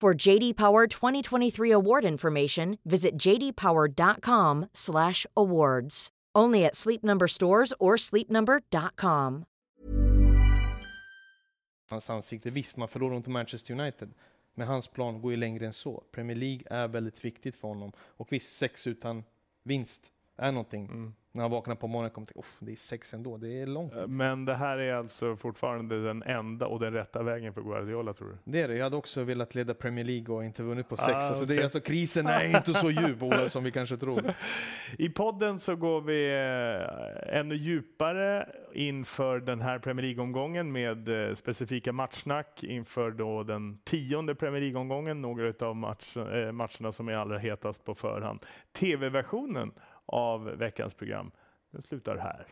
For 0.00 0.26
JD 0.26 0.56
Power 0.56 0.86
2023 0.86 1.70
award 1.70 2.04
information, 2.04 2.78
visit 2.84 3.16
jdpower.com/awards. 3.16 6.08
Only 6.36 6.64
at 6.64 6.74
Sleep 6.74 7.02
Number 7.02 7.28
stores 7.28 7.72
or 7.78 7.96
sleepnumber.com. 7.96 9.44
hans 11.94 12.10
ansikte. 12.10 12.50
Visst, 12.50 12.76
man 12.76 12.88
förlorar 12.88 13.14
mot 13.14 13.26
Manchester 13.26 13.74
United. 13.74 14.14
Men 14.54 14.66
hans 14.66 14.88
plan 14.88 15.22
går 15.22 15.30
ju 15.30 15.36
längre 15.36 15.66
än 15.66 15.72
så. 15.72 16.04
Premier 16.12 16.36
League 16.36 16.62
är 16.70 16.88
väldigt 16.88 17.24
viktigt 17.24 17.56
för 17.56 17.68
honom. 17.68 17.92
Och 17.98 18.32
visst, 18.32 18.56
sex 18.56 18.86
utan 18.86 19.24
vinst 19.62 20.12
är 20.36 20.52
någonting. 20.52 20.86
Mm. 20.86 21.14
När 21.34 21.42
han 21.42 21.50
vaknar 21.50 21.74
på 21.74 21.86
morgonen 21.86 22.10
kommer 22.10 22.26
han 22.34 22.42
tänka, 22.42 22.48
det 22.58 22.72
är 22.72 22.76
sex 22.76 23.14
ändå, 23.14 23.36
det 23.36 23.62
är 23.62 23.66
långt. 23.66 23.96
Eh, 23.96 24.06
Men 24.06 24.44
det 24.44 24.54
här 24.54 24.78
är 24.78 24.94
alltså 24.94 25.36
fortfarande 25.36 26.04
den 26.04 26.22
enda 26.22 26.66
och 26.66 26.80
den 26.80 26.92
rätta 26.92 27.22
vägen 27.22 27.52
för 27.52 27.62
Guardiola, 27.62 28.12
tror 28.12 28.28
du? 28.28 28.36
Det 28.52 28.62
är 28.62 28.68
det. 28.68 28.76
Jag 28.76 28.84
hade 28.84 28.96
också 28.96 29.22
velat 29.22 29.54
leda 29.54 29.74
Premier 29.74 30.04
League 30.04 30.34
och 30.34 30.44
inte 30.44 30.62
vunnit 30.62 30.88
på 30.88 30.96
sex. 30.96 31.08
Ah, 31.08 31.28
alltså, 31.28 31.44
det 31.44 31.56
är 31.56 31.62
alltså, 31.62 31.80
krisen 31.80 32.26
är 32.26 32.56
inte 32.56 32.74
så 32.74 32.90
djup, 32.90 33.22
Ola, 33.22 33.48
som 33.48 33.64
vi 33.64 33.70
kanske 33.70 33.96
tror. 33.96 34.34
I 34.98 35.08
podden 35.08 35.58
så 35.58 35.76
går 35.76 36.00
vi 36.00 36.30
eh, 37.30 37.38
ännu 37.38 37.54
djupare 37.54 38.48
inför 38.74 39.40
den 39.40 39.60
här 39.60 39.78
Premier 39.78 40.02
League-omgången 40.02 40.72
med 40.72 41.28
eh, 41.28 41.34
specifika 41.34 41.92
matchsnack 41.92 42.64
inför 42.64 43.10
då 43.10 43.42
den 43.42 43.78
tionde 43.84 44.34
Premier 44.34 44.60
League-omgången, 44.60 45.22
några 45.22 45.66
av 45.66 45.76
match, 45.76 46.16
matcherna 46.52 46.92
som 46.92 47.08
är 47.08 47.14
allra 47.14 47.38
hetast 47.38 47.84
på 47.84 47.94
förhand. 47.94 48.40
TV-versionen 48.72 49.72
av 50.06 50.44
veckans 50.44 50.94
program, 50.94 51.30
den 51.70 51.82
slutar 51.82 52.16
här. 52.16 52.46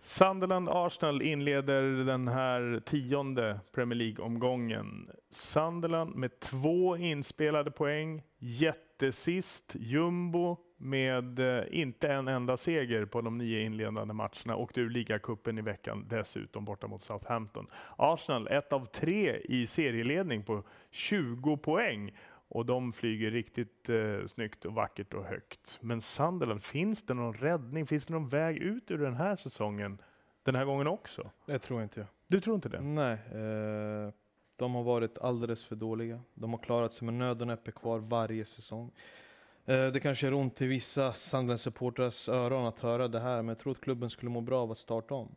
Sunderland-Arsenal 0.00 1.22
inleder 1.22 1.82
den 2.04 2.28
här 2.28 2.80
tionde 2.84 3.60
Premier 3.72 3.96
League-omgången. 3.96 5.10
Sunderland 5.30 6.14
med 6.14 6.40
två 6.40 6.96
inspelade 6.96 7.70
poäng, 7.70 8.22
jättesist, 8.38 9.76
jumbo 9.78 10.56
med 10.76 11.38
eh, 11.38 11.64
inte 11.70 12.08
en 12.08 12.28
enda 12.28 12.56
seger 12.56 13.04
på 13.04 13.20
de 13.20 13.38
nio 13.38 13.60
inledande 13.60 14.14
matcherna. 14.14 14.56
Åkte 14.56 14.80
ur 14.80 14.90
ligacupen 14.90 15.58
i 15.58 15.62
veckan 15.62 16.06
dessutom 16.08 16.64
borta 16.64 16.86
mot 16.86 17.02
Southampton. 17.02 17.66
Arsenal, 17.96 18.48
ett 18.48 18.72
av 18.72 18.84
tre 18.84 19.36
i 19.36 19.66
serieledning 19.66 20.42
på 20.42 20.62
20 20.90 21.56
poäng. 21.56 22.12
Och 22.48 22.66
de 22.66 22.92
flyger 22.92 23.30
riktigt 23.30 23.88
eh, 23.88 24.26
snyggt 24.26 24.64
och 24.64 24.74
vackert 24.74 25.14
och 25.14 25.24
högt. 25.24 25.78
Men 25.80 26.00
Sunderland, 26.00 26.62
finns 26.62 27.02
det 27.02 27.14
någon 27.14 27.34
räddning? 27.34 27.86
Finns 27.86 28.06
det 28.06 28.12
någon 28.12 28.28
väg 28.28 28.56
ut 28.56 28.90
ur 28.90 28.98
den 28.98 29.14
här 29.14 29.36
säsongen? 29.36 29.98
Den 30.42 30.54
här 30.54 30.64
gången 30.64 30.86
också? 30.86 31.30
Det 31.46 31.58
tror 31.58 31.82
inte 31.82 32.00
jag. 32.00 32.08
Du 32.26 32.40
tror 32.40 32.54
inte 32.54 32.68
det? 32.68 32.80
Nej. 32.80 33.12
Eh, 33.12 34.12
de 34.56 34.74
har 34.74 34.82
varit 34.82 35.18
alldeles 35.18 35.64
för 35.64 35.76
dåliga. 35.76 36.20
De 36.34 36.50
har 36.50 36.58
klarat 36.58 36.92
sig 36.92 37.04
med 37.06 37.14
nöd 37.14 37.40
och 37.40 37.46
näppe 37.46 37.72
kvar 37.72 37.98
varje 37.98 38.44
säsong. 38.44 38.92
Eh, 39.64 39.86
det 39.86 40.00
kanske 40.00 40.26
är 40.26 40.34
ont 40.34 40.62
i 40.62 40.66
vissa 40.66 41.12
Sunderland-supportrars 41.12 42.28
öron 42.28 42.66
att 42.66 42.80
höra 42.80 43.08
det 43.08 43.20
här, 43.20 43.36
men 43.36 43.48
jag 43.48 43.58
tror 43.58 43.72
att 43.72 43.80
klubben 43.80 44.10
skulle 44.10 44.30
må 44.30 44.40
bra 44.40 44.62
av 44.62 44.70
att 44.70 44.78
starta 44.78 45.14
om. 45.14 45.34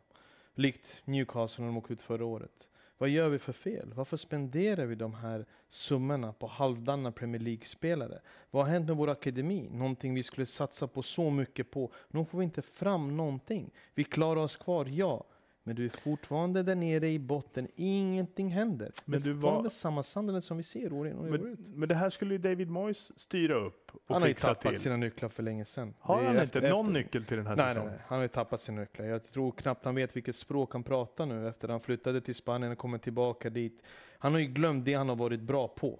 Likt 0.54 1.02
Newcastle 1.04 1.64
när 1.64 1.72
de 1.72 1.76
åkte 1.76 1.92
ut 1.92 2.02
förra 2.02 2.24
året. 2.24 2.68
Vad 3.02 3.08
gör 3.08 3.28
vi 3.28 3.38
för 3.38 3.52
fel? 3.52 3.92
Varför 3.94 4.16
spenderar 4.16 4.86
vi 4.86 4.94
de 4.94 5.14
här 5.14 5.46
summorna 5.68 6.32
på 6.32 6.46
halvdana 6.46 7.12
Premier 7.12 7.42
League-spelare? 7.42 8.20
Vad 8.50 8.64
har 8.64 8.72
hänt 8.72 8.86
med 8.86 8.96
vår 8.96 9.10
akademi? 9.10 9.68
Någonting 9.72 10.14
vi 10.14 10.22
skulle 10.22 10.46
satsa 10.46 10.86
på 10.86 11.02
så 11.02 11.30
mycket 11.30 11.70
på. 11.70 11.92
Nu 12.08 12.24
får 12.24 12.38
vi 12.38 12.44
inte 12.44 12.62
fram 12.62 13.16
någonting. 13.16 13.70
Vi 13.94 14.04
klarar 14.04 14.40
oss 14.40 14.56
kvar, 14.56 14.86
ja. 14.90 15.24
Men 15.64 15.76
du 15.76 15.84
är 15.84 15.88
fortfarande 15.88 16.62
där 16.62 16.74
nere 16.74 17.10
i 17.10 17.18
botten. 17.18 17.68
Ingenting 17.76 18.48
händer. 18.48 18.92
Men 19.04 19.20
det 19.22 19.28
är 19.28 19.28
du 19.28 19.34
fortfarande 19.34 19.62
var- 19.62 19.70
samma 19.70 20.02
Sunderland 20.02 20.44
som 20.44 20.56
vi 20.56 20.62
ser 20.62 20.92
år 20.92 21.08
in 21.08 21.16
och 21.16 21.24
år 21.28 21.48
ut. 21.48 21.58
Men, 21.74 21.88
det 21.88 21.94
här 21.94 22.10
skulle 22.10 22.34
ju 22.34 22.38
David 22.38 22.70
Moyes 22.70 23.18
styra 23.18 23.54
upp 23.54 23.90
och 23.94 24.00
Han 24.14 24.22
har 24.22 24.28
ju 24.28 24.34
fixa 24.34 24.46
tappat 24.54 24.72
till. 24.72 24.80
sina 24.80 24.96
nycklar 24.96 25.28
för 25.28 25.42
länge 25.42 25.64
sedan. 25.64 25.94
Har 25.98 26.22
han 26.22 26.36
efter- 26.36 26.58
inte 26.60 26.70
någon 26.70 26.86
efter- 26.86 26.92
nyckel 26.98 27.24
till 27.24 27.36
den 27.36 27.46
här 27.46 27.56
nej, 27.56 27.68
säsongen? 27.68 27.88
Nej, 27.88 27.96
nej, 27.96 28.04
han 28.08 28.18
har 28.18 28.22
ju 28.22 28.28
tappat 28.28 28.62
sina 28.62 28.80
nycklar. 28.80 29.06
Jag 29.06 29.24
tror 29.24 29.52
knappt 29.52 29.84
han 29.84 29.94
vet 29.94 30.16
vilket 30.16 30.36
språk 30.36 30.72
han 30.72 30.82
pratar 30.82 31.26
nu 31.26 31.48
efter 31.48 31.68
han 31.68 31.80
flyttade 31.80 32.20
till 32.20 32.34
Spanien 32.34 32.72
och 32.72 32.78
kommer 32.78 32.98
tillbaka 32.98 33.50
dit. 33.50 33.82
Han 34.18 34.32
har 34.32 34.40
ju 34.40 34.46
glömt 34.46 34.84
det 34.84 34.94
han 34.94 35.08
har 35.08 35.16
varit 35.16 35.40
bra 35.40 35.68
på. 35.68 35.98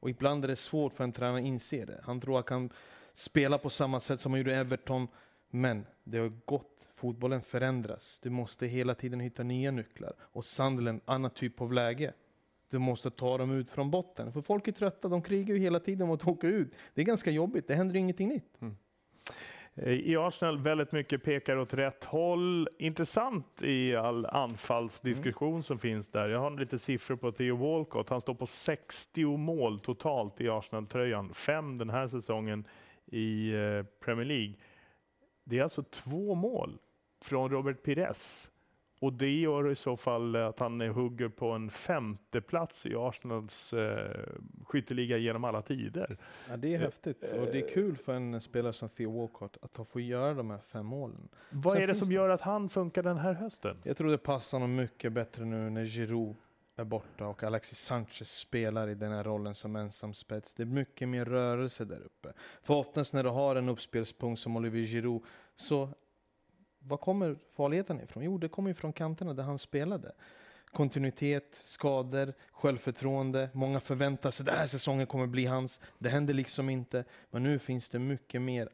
Och 0.00 0.10
ibland 0.10 0.44
är 0.44 0.48
det 0.48 0.56
svårt 0.56 0.92
för 0.94 1.04
en 1.04 1.12
tränare 1.12 1.40
att 1.40 1.46
inse 1.46 1.84
det. 1.84 2.00
Han 2.04 2.20
tror 2.20 2.38
att 2.38 2.48
han 2.48 2.68
kan 2.68 2.76
spela 3.14 3.58
på 3.58 3.70
samma 3.70 4.00
sätt 4.00 4.20
som 4.20 4.32
han 4.32 4.38
gjorde 4.40 4.50
i 4.50 4.54
Everton. 4.54 5.08
Men 5.54 5.86
det 6.04 6.18
har 6.18 6.32
gått. 6.44 6.88
Fotbollen 6.94 7.42
förändras. 7.42 8.20
Du 8.22 8.30
måste 8.30 8.66
hela 8.66 8.94
tiden 8.94 9.20
hitta 9.20 9.42
nya 9.42 9.70
nycklar. 9.70 10.12
Och 10.20 10.44
Sunderland, 10.44 11.00
annan 11.04 11.30
typ 11.30 11.60
av 11.60 11.72
läge. 11.72 12.12
Du 12.70 12.78
måste 12.78 13.10
ta 13.10 13.38
dem 13.38 13.52
ut 13.52 13.70
från 13.70 13.90
botten. 13.90 14.32
För 14.32 14.42
folk 14.42 14.68
är 14.68 14.72
trötta, 14.72 15.08
de 15.08 15.22
krigar 15.22 15.54
ju 15.54 15.60
hela 15.60 15.80
tiden 15.80 16.06
mot 16.06 16.22
att 16.22 16.28
åka 16.28 16.46
ut. 16.46 16.74
Det 16.94 17.00
är 17.00 17.04
ganska 17.04 17.30
jobbigt, 17.30 17.68
det 17.68 17.74
händer 17.74 17.96
ingenting 17.96 18.28
nytt. 18.28 18.58
Eh, 19.74 19.92
I 19.92 20.16
Arsenal 20.16 20.58
väldigt 20.58 20.92
mycket 20.92 21.22
pekar 21.24 21.56
åt 21.56 21.74
rätt 21.74 22.04
håll. 22.04 22.68
Intressant 22.78 23.62
i 23.62 23.96
all 23.96 24.26
anfallsdiskussion 24.26 25.62
som 25.62 25.78
finns 25.78 26.08
där. 26.08 26.28
Jag 26.28 26.40
har 26.40 26.50
lite 26.50 26.78
siffror 26.78 27.16
på 27.16 27.32
Theo 27.32 27.56
Walcott. 27.56 28.08
Han 28.08 28.20
står 28.20 28.34
på 28.34 28.46
60 28.46 29.36
mål 29.36 29.80
totalt 29.80 30.40
i 30.40 30.48
Arsenal-tröjan. 30.48 31.34
Fem 31.34 31.78
den 31.78 31.90
här 31.90 32.08
säsongen 32.08 32.64
i 33.06 33.52
eh, 33.52 33.82
Premier 34.04 34.26
League. 34.26 34.54
Det 35.44 35.58
är 35.58 35.62
alltså 35.62 35.82
två 35.82 36.34
mål 36.34 36.78
från 37.20 37.50
Robert 37.50 37.82
Pires. 37.82 38.50
Och 39.02 39.12
det 39.12 39.30
gör 39.30 39.70
i 39.70 39.74
så 39.74 39.96
fall 39.96 40.36
att 40.36 40.58
han 40.58 40.80
eh, 40.80 40.92
hugger 40.92 41.28
på 41.28 41.50
en 41.50 41.70
femte 41.70 42.40
plats 42.40 42.86
i 42.86 42.94
Arsenals 42.96 43.72
eh, 43.72 44.26
skytteliga 44.64 45.16
genom 45.16 45.44
alla 45.44 45.62
tider. 45.62 46.16
Ja, 46.48 46.56
det 46.56 46.74
är 46.74 46.78
häftigt 46.78 47.22
och 47.22 47.46
det 47.46 47.58
är 47.58 47.68
kul 47.68 47.96
för 47.96 48.14
en 48.14 48.40
spelare 48.40 48.72
som 48.72 48.88
Theo 48.88 49.20
Walcott 49.20 49.56
att 49.62 49.88
få 49.88 50.00
göra 50.00 50.34
de 50.34 50.50
här 50.50 50.58
fem 50.58 50.86
målen. 50.86 51.28
Vad 51.50 51.72
Sen 51.72 51.82
är 51.82 51.86
det 51.86 51.94
som 51.94 52.12
gör 52.12 52.28
att 52.28 52.40
han 52.40 52.68
funkar 52.68 53.02
den 53.02 53.18
här 53.18 53.32
hösten? 53.32 53.76
Jag 53.82 53.96
tror 53.96 54.10
det 54.10 54.18
passar 54.18 54.58
honom 54.58 54.76
mycket 54.76 55.12
bättre 55.12 55.44
nu 55.44 55.70
när 55.70 55.84
Giroud 55.84 56.36
är 56.76 56.84
borta 56.84 57.26
och 57.26 57.42
Alexis 57.42 57.78
Sanchez 57.78 58.38
spelar 58.38 58.88
i 58.88 58.94
den 58.94 59.12
här 59.12 59.24
rollen 59.24 59.54
som 59.54 59.76
ensam 59.76 60.14
spets. 60.14 60.54
Det 60.54 60.62
är 60.62 60.66
mycket 60.66 61.08
mer 61.08 61.24
rörelse 61.24 61.84
där 61.84 62.00
uppe. 62.00 62.32
För 62.62 62.74
oftast 62.74 63.12
när 63.12 63.22
du 63.22 63.30
har 63.30 63.56
en 63.56 63.68
uppspelspunkt 63.68 64.40
som 64.40 64.56
Olivier 64.56 64.86
Giroud 64.86 65.22
så 65.54 65.88
var 66.78 66.96
kommer 66.96 67.36
farligheten 67.56 68.00
ifrån? 68.00 68.24
Jo, 68.24 68.38
det 68.38 68.48
kommer 68.48 68.70
ju 68.70 68.74
från 68.74 68.92
kanterna 68.92 69.34
där 69.34 69.42
han 69.42 69.58
spelade. 69.58 70.12
Kontinuitet, 70.72 71.48
skador, 71.54 72.32
självförtroende. 72.52 73.48
Många 73.52 73.80
förväntar 73.80 74.30
sig 74.30 74.44
att 74.44 74.46
den 74.46 74.58
här 74.58 74.66
säsongen 74.66 75.06
kommer 75.06 75.26
bli 75.26 75.46
hans. 75.46 75.80
Det 75.98 76.08
händer 76.08 76.34
liksom 76.34 76.70
inte. 76.70 77.04
Men 77.30 77.42
nu 77.42 77.58
finns 77.58 77.90
det 77.90 77.98
mycket 77.98 78.42
mer 78.42 78.68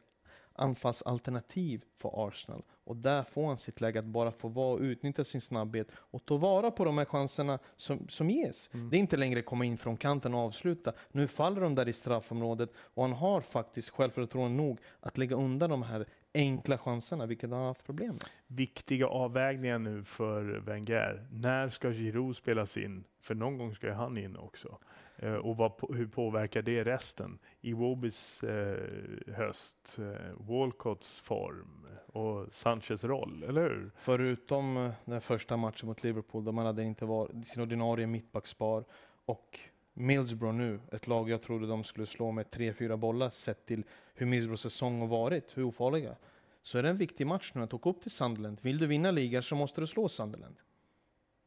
anfallsalternativ 0.59 1.85
för 1.97 2.29
Arsenal. 2.29 2.63
Och 2.85 2.97
där 2.97 3.23
får 3.23 3.47
han 3.47 3.59
sitt 3.59 3.81
läge 3.81 3.99
att 3.99 4.05
bara 4.05 4.33
få 4.33 4.49
vara 4.49 4.75
och 4.75 4.81
utnyttja 4.81 5.25
sin 5.25 5.41
snabbhet 5.41 5.89
och 5.95 6.25
ta 6.25 6.37
vara 6.37 6.71
på 6.71 6.85
de 6.85 6.99
här 6.99 7.05
chanserna 7.05 7.59
som, 7.77 8.09
som 8.09 8.31
ges. 8.31 8.71
Det 8.91 8.97
är 8.97 9.01
inte 9.01 9.17
längre 9.17 9.43
komma 9.43 9.65
in 9.65 9.79
från 9.79 9.97
kanten 9.97 10.35
och 10.35 10.41
avsluta. 10.41 10.93
Nu 11.13 11.29
faller 11.29 11.61
de 11.61 11.75
där 11.75 11.89
i 11.89 11.93
straffområdet 11.93 12.71
och 12.77 13.03
han 13.03 13.13
har 13.13 13.41
faktiskt 13.41 13.91
självförtroende 13.91 14.57
nog 14.57 14.81
att 15.01 15.19
lägga 15.19 15.37
undan 15.37 15.71
de 15.71 15.83
här 15.83 16.07
enkla 16.35 16.79
chanserna, 16.79 17.27
vilket 17.27 17.51
han 17.51 17.59
har 17.59 17.67
haft 17.67 17.87
problem 17.87 18.13
med. 18.13 18.25
viktiga 18.47 19.07
avvägningar 19.07 19.79
nu 19.79 20.05
för 20.05 20.43
Wenger. 20.45 21.27
När 21.31 21.69
ska 21.69 21.91
Giroud 21.91 22.37
spelas 22.37 22.77
in? 22.77 23.05
För 23.21 23.35
någon 23.35 23.59
gång 23.59 23.75
ska 23.75 23.87
ju 23.87 23.93
han 23.93 24.19
in 24.19 24.37
också. 24.37 24.79
Eh, 25.19 25.35
och 25.35 25.57
vad, 25.57 25.73
hur 25.97 26.07
påverkar 26.07 26.63
det 26.63 26.85
resten? 26.85 27.39
Iwobis 27.61 28.43
eh, 28.43 29.35
höst, 29.35 29.99
eh, 29.99 30.35
Walcotts 30.37 31.21
form 31.21 31.87
och 32.07 32.55
Sanchez 32.55 33.05
roll, 33.05 33.43
eller 33.43 33.63
hur? 33.63 33.91
Förutom 33.97 34.77
eh, 34.77 34.91
den 35.05 35.21
första 35.21 35.57
matchen 35.57 35.89
mot 35.89 36.03
Liverpool, 36.03 36.45
där 36.45 36.53
man 36.53 36.67
hade 36.67 36.85
inte 36.85 37.05
varit 37.05 37.49
sin 37.49 37.63
ordinarie 37.63 38.07
mittbackspar, 38.07 38.85
och 39.25 39.59
Millsbro 39.93 40.53
nu, 40.53 40.81
ett 40.93 41.07
lag 41.07 41.31
jag 41.31 41.43
trodde 41.43 41.67
de 41.67 41.85
skulle 41.85 42.07
slå 42.07 42.33
med 42.33 42.47
3-4 42.47 42.97
bollar 42.97 43.31
sett 43.31 43.67
till 43.67 43.85
hur 44.15 44.27
Millsbros 44.27 44.61
säsong 44.61 45.01
har 45.01 45.07
varit, 45.07 45.57
hur 45.57 45.63
ofarliga. 45.63 46.17
Så 46.63 46.79
är 46.79 46.83
det 46.83 46.89
en 46.89 46.97
viktig 46.97 47.27
match 47.27 47.53
nu 47.55 47.63
att 47.63 47.75
åka 47.75 47.91
upp 47.91 48.03
till 48.03 48.11
Sunderland. 48.11 48.59
Vill 48.63 48.79
du 48.79 48.87
vinna 48.87 49.11
ligan 49.11 49.43
så 49.43 49.55
måste 49.55 49.81
du 49.81 49.87
slå 49.87 50.09
Sunderland. 50.09 50.57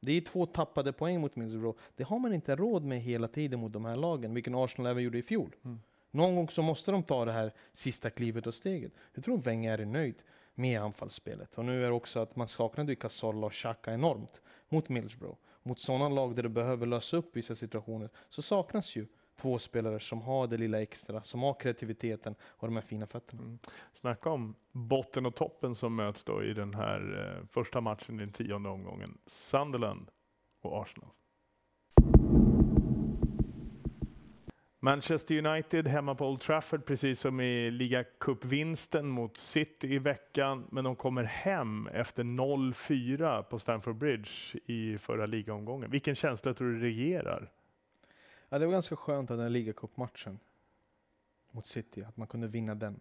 Det 0.02 0.12
är 0.12 0.22
två 0.22 0.46
tappade 0.46 0.94
poäng 0.94 1.22
mot 1.22 1.36
Middlesbrough. 1.36 1.80
Det 1.96 2.04
har 2.04 2.20
man 2.20 2.34
inte 2.34 2.56
råd 2.56 2.84
med 2.84 3.02
hela 3.02 3.28
tiden 3.28 3.60
mot 3.60 3.74
de 3.74 3.86
här 3.86 3.96
lagen, 3.96 4.34
vilken 4.34 4.56
Arsenal 4.56 4.92
även 4.92 5.04
gjorde 5.04 5.18
i 5.18 5.24
fjol. 5.24 5.56
Någon 6.12 6.36
gång 6.36 6.50
så 6.50 6.62
måste 6.62 6.92
de 6.92 7.04
ta 7.04 7.26
det 7.26 7.32
här 7.32 7.54
sista 7.74 8.10
klivet 8.10 8.48
och 8.48 8.54
steget. 8.54 8.92
Jag 9.14 9.24
tror 9.24 9.38
Wenger 9.38 9.78
är 9.78 9.86
nöjd 9.86 10.16
med 10.56 10.82
anfallsspelet. 10.82 11.58
Och 11.58 11.66
nu 11.66 11.86
är 11.86 11.90
det 11.90 11.96
också 11.96 12.20
att 12.20 12.36
man 12.36 12.48
saknade 12.48 12.92
ju 12.92 12.96
Cazorla 12.96 13.46
och 13.46 13.54
Xhaka 13.54 13.94
enormt 13.94 14.42
mot 14.70 14.90
Middlesbrough. 14.90 15.38
Mot 15.64 15.80
sådana 15.80 16.10
lag 16.10 16.36
där 16.36 16.44
du 16.44 16.50
behöver 16.50 16.86
lösa 16.86 17.18
upp 17.18 17.36
vissa 17.36 17.56
situationer 17.56 18.10
så 18.30 18.42
saknas 18.42 18.96
ju 18.96 19.08
två 19.41 19.60
spelare 19.60 19.99
som 19.99 20.21
har 20.21 20.47
det 20.47 20.58
lilla 20.58 20.82
extra, 20.82 21.23
som 21.23 21.41
har 21.41 21.54
kreativiteten 21.54 22.36
och 22.41 22.67
de 22.67 22.75
här 22.75 22.84
fina 22.84 23.08
fötterna. 23.08 23.41
Mm. 23.41 23.60
Snacka 23.93 24.30
om 24.30 24.56
botten 24.71 25.25
och 25.25 25.36
toppen 25.36 25.75
som 25.75 25.95
möts 25.95 26.23
då 26.23 26.43
i 26.43 26.54
den 26.54 26.73
här 26.73 27.36
eh, 27.39 27.47
första 27.47 27.82
matchen 27.82 28.15
i 28.15 28.19
den 28.19 28.32
tionde 28.32 28.69
omgången. 28.69 29.17
Sunderland 29.25 30.12
och 30.62 30.82
Arsenal. 30.82 31.10
Manchester 34.84 35.47
United 35.47 35.88
hemma 35.88 36.15
på 36.15 36.27
Old 36.27 36.39
Trafford, 36.39 36.86
precis 36.86 37.19
som 37.19 37.41
i 37.41 37.71
ligacupvinsten 37.71 39.08
mot 39.08 39.38
City 39.38 39.88
i 39.88 39.99
veckan. 39.99 40.67
Men 40.71 40.84
de 40.84 40.95
kommer 40.95 41.23
hem 41.23 41.88
efter 41.88 42.23
0-4 42.23 43.43
på 43.43 43.60
Stamford 43.60 43.95
Bridge 43.95 44.30
i 44.65 44.97
förra 44.97 45.25
ligaomgången. 45.25 45.91
Vilken 45.91 46.15
känsla 46.15 46.54
tror 46.54 46.67
du 46.67 46.80
regerar? 46.80 47.51
Ja, 48.54 48.60
det 48.60 48.66
var 48.66 48.74
ganska 48.74 48.96
skönt 48.96 49.32
att 49.32 49.38
den 49.38 49.44
här 49.44 49.50
ligacupmatchen 49.50 50.40
mot 51.52 51.66
City, 51.66 52.04
att 52.04 52.18
man 52.18 52.28
kunde 52.28 52.48
vinna 52.48 52.76
den. 52.76 53.00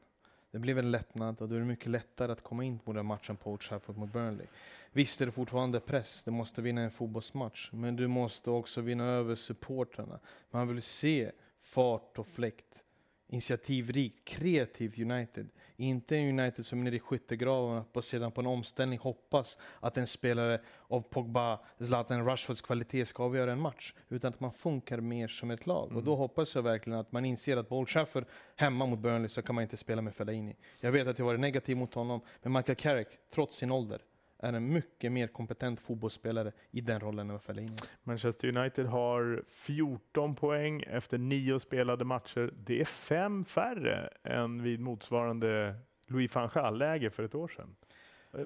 Det 0.50 0.58
blev 0.58 0.78
en 0.78 0.90
lättnad 0.90 1.42
och 1.42 1.48
då 1.48 1.54
är 1.54 1.58
det 1.58 1.64
mycket 1.64 1.90
lättare 1.90 2.32
att 2.32 2.42
komma 2.42 2.64
in 2.64 2.78
på 2.78 2.92
den 2.92 3.06
matchen 3.06 3.36
på 3.36 3.50
Old 3.50 3.60
Trafford 3.60 3.96
mot 3.96 4.12
Burnley. 4.12 4.46
Visst 4.92 5.20
är 5.20 5.26
det 5.26 5.32
fortfarande 5.32 5.80
press, 5.80 6.24
du 6.24 6.30
måste 6.30 6.62
vinna 6.62 6.80
en 6.80 6.90
fotbollsmatch, 6.90 7.70
men 7.72 7.96
du 7.96 8.08
måste 8.08 8.50
också 8.50 8.80
vinna 8.80 9.04
över 9.04 9.34
supportrarna. 9.34 10.18
Man 10.50 10.68
vill 10.68 10.82
se 10.82 11.32
fart 11.60 12.18
och 12.18 12.26
fläkt, 12.26 12.84
initiativrikt, 13.30 14.28
kreativ 14.28 14.94
United. 14.98 15.48
Inte 15.76 16.16
en 16.16 16.40
United 16.40 16.66
som 16.66 16.80
är 16.80 16.84
nere 16.84 16.96
i 16.96 17.00
skyttegravarna 17.00 17.84
på 17.92 18.02
sedan 18.02 18.32
på 18.32 18.40
en 18.40 18.46
omställning 18.46 18.98
hoppas 18.98 19.58
att 19.80 19.96
en 19.96 20.06
spelare 20.06 20.60
av 20.88 21.00
Pogba, 21.00 21.58
Zlatan, 21.78 22.24
Rashfords 22.24 22.60
kvalitet 22.60 23.06
ska 23.06 23.22
avgöra 23.24 23.52
en 23.52 23.60
match. 23.60 23.94
Utan 24.08 24.28
att 24.28 24.40
man 24.40 24.52
funkar 24.52 25.00
mer 25.00 25.28
som 25.28 25.50
ett 25.50 25.66
lag. 25.66 25.96
Och 25.96 26.04
då 26.04 26.16
hoppas 26.16 26.54
jag 26.54 26.62
verkligen 26.62 26.98
att 26.98 27.12
man 27.12 27.24
inser 27.24 27.56
att 27.56 27.72
Old 27.72 27.88
Trafford, 27.88 28.24
hemma 28.56 28.86
mot 28.86 28.98
Burnley, 28.98 29.28
så 29.28 29.42
kan 29.42 29.54
man 29.54 29.62
inte 29.62 29.76
spela 29.76 30.02
med 30.02 30.14
Fellaini. 30.14 30.56
Jag 30.80 30.92
vet 30.92 31.06
att 31.06 31.18
jag 31.18 31.26
varit 31.26 31.40
negativ 31.40 31.76
mot 31.76 31.94
honom, 31.94 32.20
men 32.42 32.52
Michael 32.52 32.76
Carrick, 32.76 33.08
trots 33.30 33.56
sin 33.56 33.70
ålder, 33.70 34.00
är 34.42 34.52
en 34.52 34.72
mycket 34.72 35.12
mer 35.12 35.26
kompetent 35.26 35.80
fotbollsspelare 35.80 36.52
i 36.70 36.80
den 36.80 37.00
rollen 37.00 37.26
än 37.26 37.32
vad 37.32 37.42
Fellaini. 37.42 37.76
Manchester 38.02 38.56
United 38.58 38.86
har 38.86 39.44
14 39.48 40.34
poäng 40.34 40.82
efter 40.86 41.18
nio 41.18 41.60
spelade 41.60 42.04
matcher. 42.04 42.54
Det 42.56 42.80
är 42.80 42.84
fem 42.84 43.44
färre 43.44 44.10
än 44.24 44.62
vid 44.62 44.80
motsvarande 44.80 45.74
Louis 46.06 46.34
van 46.34 46.48
Gaal-läge 46.54 47.10
för 47.10 47.22
ett 47.22 47.34
år 47.34 47.48
sedan. 47.48 47.76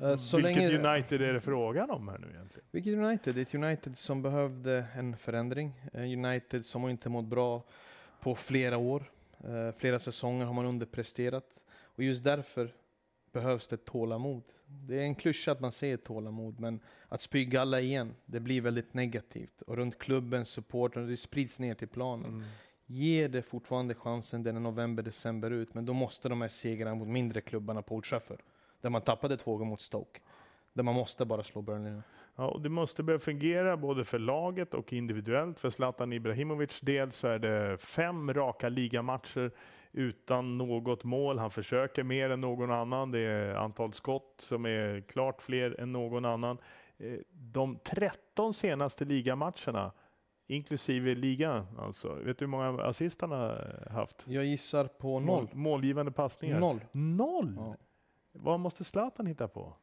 Eh, 0.02 0.16
så 0.16 0.36
Vilket 0.36 0.56
länge- 0.56 0.92
United 0.94 1.22
är 1.22 1.32
det 1.32 1.40
frågan 1.40 1.90
om 1.90 2.08
här 2.08 2.18
nu 2.18 2.26
egentligen? 2.30 2.66
Vilket 2.70 2.94
United? 2.94 3.34
Det 3.34 3.40
är 3.40 3.42
ett 3.42 3.54
United 3.54 3.96
som 3.98 4.22
behövde 4.22 4.86
en 4.96 5.16
förändring. 5.16 5.72
En 5.92 6.24
United 6.24 6.66
som 6.66 6.82
har 6.82 6.90
inte 6.90 7.08
mått 7.08 7.24
bra 7.24 7.62
på 8.20 8.34
flera 8.34 8.76
år. 8.78 9.10
Eh, 9.44 9.72
Flera 9.78 9.98
säsonger 9.98 10.46
har 10.46 10.52
man 10.54 10.66
underpresterat. 10.66 11.64
Och 11.82 12.02
just 12.02 12.24
därför 12.24 12.70
behövs 13.32 13.68
det 13.68 13.84
tålamod. 13.84 14.42
Det 14.80 14.96
är 14.96 15.02
en 15.02 15.14
klyscha 15.14 15.52
att 15.52 15.60
man 15.60 15.72
säger 15.72 15.96
tålamod, 15.96 16.60
men 16.60 16.80
att 17.08 17.20
spy 17.20 17.44
galla 17.44 17.80
igen, 17.80 18.14
det 18.26 18.40
blir 18.40 18.60
väldigt 18.60 18.94
negativt. 18.94 19.62
Och 19.62 19.76
runt 19.76 19.98
klubben, 19.98 20.44
supporten, 20.44 21.06
det 21.06 21.16
sprids 21.16 21.58
ner 21.58 21.74
till 21.74 21.88
planen. 21.88 22.30
Mm. 22.30 22.44
Ger 22.86 23.28
det 23.28 23.42
fortfarande 23.42 23.94
chansen 23.94 24.42
den 24.42 24.56
är 24.56 24.60
november, 24.60 25.02
december 25.02 25.50
ut, 25.50 25.74
men 25.74 25.86
då 25.86 25.92
måste 25.92 26.28
de 26.28 26.40
här 26.40 26.48
segrarna 26.48 26.94
mot 26.94 27.08
mindre 27.08 27.40
klubbarna 27.40 27.82
på 27.82 27.94
Old 27.94 28.04
Trafford, 28.04 28.42
där 28.80 28.90
man 28.90 29.02
tappade 29.02 29.36
två 29.36 29.56
gånger 29.56 29.70
mot 29.70 29.80
Stoke, 29.80 30.20
där 30.72 30.82
man 30.82 30.94
måste 30.94 31.24
bara 31.24 31.42
slå 31.42 31.62
Burnley 31.62 31.92
nu. 31.92 32.02
Ja, 32.36 32.48
och 32.48 32.60
det 32.60 32.68
måste 32.68 33.02
börja 33.02 33.18
fungera 33.18 33.76
både 33.76 34.04
för 34.04 34.18
laget 34.18 34.74
och 34.74 34.92
individuellt. 34.92 35.58
För 35.58 35.70
Zlatan 35.70 36.12
Ibrahimovic 36.12 36.80
del 36.80 37.12
så 37.12 37.28
är 37.28 37.38
det 37.38 37.78
fem 37.78 38.34
raka 38.34 38.68
ligamatcher 38.68 39.50
utan 39.94 40.58
något 40.58 41.04
mål. 41.04 41.38
Han 41.38 41.50
försöker 41.50 42.02
mer 42.02 42.30
än 42.30 42.40
någon 42.40 42.70
annan. 42.70 43.10
Det 43.10 43.18
är 43.20 43.54
antal 43.54 43.92
skott 43.92 44.34
som 44.38 44.66
är 44.66 45.00
klart 45.00 45.42
fler 45.42 45.80
än 45.80 45.92
någon 45.92 46.24
annan. 46.24 46.58
Eh, 46.98 47.18
De 47.30 47.78
13 47.84 48.54
senaste 48.54 49.04
ligamatcherna, 49.04 49.92
inklusive 50.46 51.14
ligan, 51.14 51.66
alltså. 51.78 52.14
Vet 52.14 52.38
du 52.38 52.44
hur 52.44 52.50
många 52.50 52.82
assist 52.82 53.20
han 53.20 53.30
har 53.30 53.86
haft? 53.90 54.24
Jag 54.26 54.44
gissar 54.44 54.84
på 54.86 55.20
noll. 55.20 55.26
Mål, 55.42 55.48
målgivande 55.52 56.12
passningar. 56.12 56.60
Noll. 56.60 56.80
Noll? 56.92 57.54
Ja. 57.56 57.76
Vad 58.32 58.60
måste 58.60 58.84
Zlatan 58.84 59.26
hitta 59.26 59.48
på? 59.48 59.76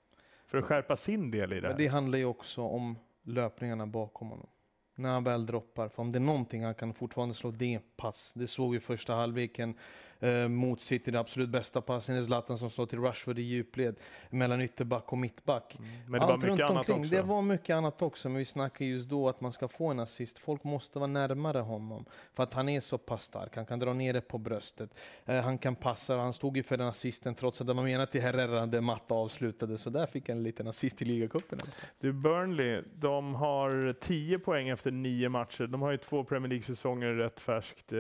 För 0.46 0.58
att 0.58 0.66
skärpa 0.66 0.96
sin 0.96 1.32
del 1.32 1.54
i 1.54 1.56
det 1.56 1.62
Men 1.62 1.72
här? 1.72 1.78
det 1.78 1.88
handlar 1.88 2.18
ju 2.18 2.26
också 2.26 2.62
om 2.62 2.96
löpningarna 3.24 3.88
bakom 3.88 4.30
honom. 4.30 4.48
När 4.96 5.10
han 5.10 5.24
väl 5.24 5.46
droppar, 5.46 5.90
för 5.90 6.02
om 6.02 6.12
det 6.12 6.18
är 6.18 6.20
någonting 6.22 6.64
han 6.64 6.76
kan 6.76 6.94
fortfarande 6.94 7.36
slå, 7.36 7.52
det 7.52 7.76
är 7.76 7.82
pass. 7.98 8.34
Det 8.36 8.48
såg 8.48 8.72
vi 8.72 8.80
första 8.80 9.14
halvleken 9.14 9.78
eh, 10.22 10.48
mot 10.48 10.80
City, 10.80 11.12
den 11.12 11.20
absolut 11.20 11.50
bästa 11.50 11.82
passen 11.82 12.16
är 12.16 12.22
Zlatan 12.22 12.58
som 12.58 12.70
slår 12.70 12.86
till 12.86 13.00
Rashford 13.00 13.40
i 13.40 13.42
djupled, 13.42 13.96
mellan 14.30 14.62
ytterback 14.62 15.12
och 15.12 15.18
mittback. 15.18 15.78
Mm. 15.80 15.92
Men 16.08 16.20
det 16.20 16.26
var 16.26 16.34
Allt 16.34 16.44
mycket 16.44 16.60
runt 16.60 16.72
annat 16.72 16.78
omkring, 16.78 17.00
också. 17.00 17.16
Det 17.16 17.22
var 17.22 17.42
mycket 17.42 17.76
annat 17.76 18.02
också, 18.02 18.30
men 18.30 18.38
vi 18.38 18.46
snackar 18.46 18.86
just 18.86 19.10
då 19.10 19.30
att 19.30 19.42
man 19.42 19.54
ska 19.54 19.68
få 19.68 19.88
en 19.88 20.00
assist. 20.00 20.40
Folk 20.40 20.64
måste 20.64 21.00
vara 21.00 21.08
närmare 21.08 21.58
honom, 21.58 22.06
för 22.34 22.44
att 22.44 22.54
han 22.54 22.70
är 22.70 22.80
så 22.80 22.98
pass 22.98 23.24
stark. 23.24 23.56
Han 23.56 23.66
kan 23.66 23.80
dra 23.80 23.94
ner 23.94 24.14
det 24.14 24.22
på 24.22 24.38
bröstet, 24.38 24.90
eh, 25.26 25.42
han 25.42 25.58
kan 25.58 25.76
passa, 25.76 26.18
han 26.18 26.34
stod 26.34 26.58
ju 26.58 26.64
för 26.64 26.78
den 26.78 26.88
assisten 26.88 27.36
trots 27.36 27.62
att 27.62 27.68
de 27.68 27.78
har 27.78 27.86
menat 27.86 28.12
till 28.12 28.22
Herrera, 28.22 28.66
där 28.66 28.82
Matta 28.82 29.14
avslutade, 29.14 29.78
så 29.78 29.90
där 29.90 30.06
fick 30.06 30.30
han 30.30 30.38
en 30.38 30.44
liten 30.44 30.68
assist 30.68 31.02
i 31.02 31.06
ligacupen. 31.06 31.60
Du, 32.00 32.14
Burnley, 32.14 32.82
de 32.94 33.36
har 33.36 33.94
10 33.94 34.40
poäng 34.40 34.70
efter 34.70 34.92
nio 34.92 35.30
matcher. 35.30 35.68
De 35.68 35.82
har 35.82 35.92
ju 35.92 35.98
två 35.98 36.24
Premier 36.24 36.50
League-säsonger 36.50 37.14
rätt 37.14 37.40
färskt 37.40 37.92
eh, 37.92 38.00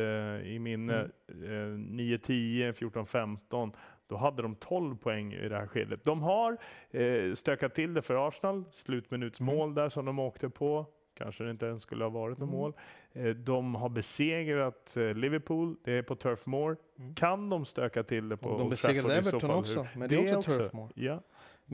i 0.53 0.59
minne. 0.59 0.93
Mm. 0.93 1.11
Eh, 1.43 1.77
9-10, 1.77 2.71
14-15. 2.73 3.71
Då 4.07 4.17
hade 4.17 4.41
de 4.41 4.55
12 4.55 4.95
poäng 4.97 5.33
i 5.33 5.49
det 5.49 5.55
här 5.57 5.67
skedet. 5.67 6.03
De 6.03 6.21
har 6.21 6.57
eh, 6.91 7.33
stökat 7.33 7.75
till 7.75 7.93
det 7.93 8.01
för 8.01 8.27
Arsenal. 8.27 8.63
Slutminutsmål 8.71 9.73
där 9.73 9.89
som 9.89 10.05
de 10.05 10.19
åkte 10.19 10.49
på. 10.49 10.85
Kanske 11.13 11.43
det 11.43 11.51
inte 11.51 11.65
ens 11.65 11.81
skulle 11.81 12.03
ha 12.03 12.09
varit 12.09 12.37
något 12.37 12.47
Mm. 12.49 12.59
mål. 12.59 12.73
Eh, 13.13 13.25
de 13.29 13.75
har 13.75 13.89
besegrat 13.89 14.97
eh, 14.97 15.13
Liverpool. 15.13 15.75
Det 15.83 15.91
är 15.93 16.01
på 16.03 16.15
Turf 16.15 16.45
Moor. 16.45 16.77
Kan 17.15 17.49
de 17.49 17.65
stöka 17.65 18.03
till 18.03 18.29
det 18.29 18.37
på 18.37 18.49
Och 18.49 18.57
de 18.57 18.61
Old 18.61 18.69
besegrade 18.71 19.15
Everton 19.17 19.51
också, 19.51 19.87
men 19.95 20.09
det 20.09 20.15
är 20.15 20.37
också 20.37 20.51
Turf 20.51 20.73
Moor. 20.73 20.89
Ja. 20.95 21.13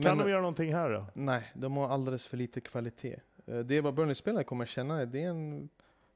Kan 0.02 0.16
Men- 0.16 0.18
de 0.18 0.30
göra 0.30 0.40
någonting 0.40 0.74
här 0.74 0.90
då? 0.90 1.06
Nej, 1.14 1.50
de 1.54 1.76
har 1.76 1.88
alldeles 1.88 2.26
för 2.26 2.36
lite 2.36 2.60
kvalitet. 2.60 3.16
Eh, 3.46 3.58
Det 3.58 3.76
är 3.76 3.82
vad 3.82 3.94
Burnley-spelare 3.94 4.44
kommer 4.44 4.66
känna, 4.66 5.04
det 5.04 5.22
är, 5.22 5.28
en, 5.28 5.68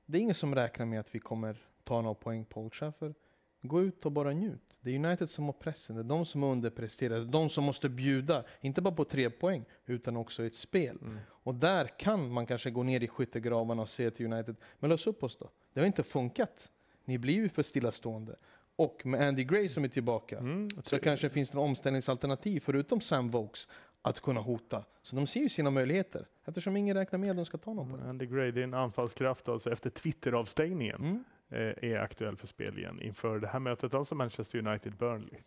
det 0.06 0.18
är 0.18 0.22
ingen 0.22 0.34
som 0.34 0.54
räknar 0.54 0.86
med 0.86 1.00
att 1.00 1.14
vi 1.14 1.18
kommer 1.18 1.56
ta 1.84 2.00
några 2.02 2.14
poäng 2.14 2.44
på 2.44 2.60
Old 2.60 2.72
Trafford. 2.72 3.14
Gå 3.62 3.82
ut 3.82 4.06
och 4.06 4.12
bara 4.12 4.32
njut. 4.32 4.78
Det 4.80 4.90
är 4.90 5.06
United 5.06 5.30
som 5.30 5.44
har 5.44 5.52
pressen, 5.52 5.96
det 5.96 6.02
är 6.02 6.04
de 6.04 6.26
som 6.26 6.42
har 6.42 6.50
underpresterat, 6.50 7.32
de 7.32 7.48
som 7.48 7.64
måste 7.64 7.88
bjuda, 7.88 8.44
inte 8.60 8.80
bara 8.80 8.94
på 8.94 9.04
tre 9.04 9.30
poäng, 9.30 9.64
utan 9.86 10.16
också 10.16 10.42
i 10.44 10.46
ett 10.46 10.54
spel. 10.54 10.98
Mm. 11.02 11.18
Och 11.28 11.54
där 11.54 11.98
kan 11.98 12.32
man 12.32 12.46
kanske 12.46 12.70
gå 12.70 12.82
ner 12.82 13.02
i 13.02 13.08
skyttegravarna 13.08 13.82
och 13.82 13.88
säga 13.88 14.10
till 14.10 14.32
United, 14.32 14.56
men 14.78 14.90
lös 14.90 15.06
upp 15.06 15.22
oss 15.22 15.36
då. 15.36 15.50
Det 15.72 15.80
har 15.80 15.86
inte 15.86 16.02
funkat. 16.02 16.70
Ni 17.04 17.18
blir 17.18 17.34
ju 17.34 17.48
för 17.48 17.62
stillastående. 17.62 18.36
Och 18.76 19.06
med 19.06 19.28
Andy 19.28 19.44
Gray 19.44 19.68
som 19.68 19.84
är 19.84 19.88
tillbaka, 19.88 20.38
Mm, 20.38 20.68
så 20.84 20.98
kanske 20.98 21.30
finns 21.30 21.50
det 21.50 21.58
omställningsalternativ 21.58 22.60
förutom 22.60 23.00
Sam 23.00 23.30
Vokes 23.30 23.68
att 24.02 24.20
kunna 24.20 24.40
hota. 24.40 24.84
Så 25.02 25.16
de 25.16 25.26
ser 25.26 25.40
ju 25.40 25.48
sina 25.48 25.70
möjligheter, 25.70 26.26
eftersom 26.44 26.76
ingen 26.76 26.96
räknar 26.96 27.18
med 27.18 27.30
att 27.30 27.36
de 27.36 27.46
ska 27.46 27.58
ta 27.58 27.72
någon 27.72 27.90
poäng. 27.90 28.08
Andy 28.08 28.26
Gray, 28.26 28.50
det 28.50 28.60
är 28.60 28.64
en 28.64 28.74
anfallskraft 28.74 29.48
alltså 29.48 29.72
efter 29.72 29.90
Twitter-avstängningen. 29.90 30.96
Mm. 31.00 31.24
Eh, 31.52 31.90
är 31.90 31.98
aktuell 31.98 32.36
för 32.36 32.46
spel 32.46 32.78
igen 32.78 33.02
inför 33.02 33.38
det 33.38 33.46
här 33.46 33.60
mötet, 33.60 33.94
alltså 33.94 34.14
Manchester 34.14 34.58
United-Burnley. 34.58 35.38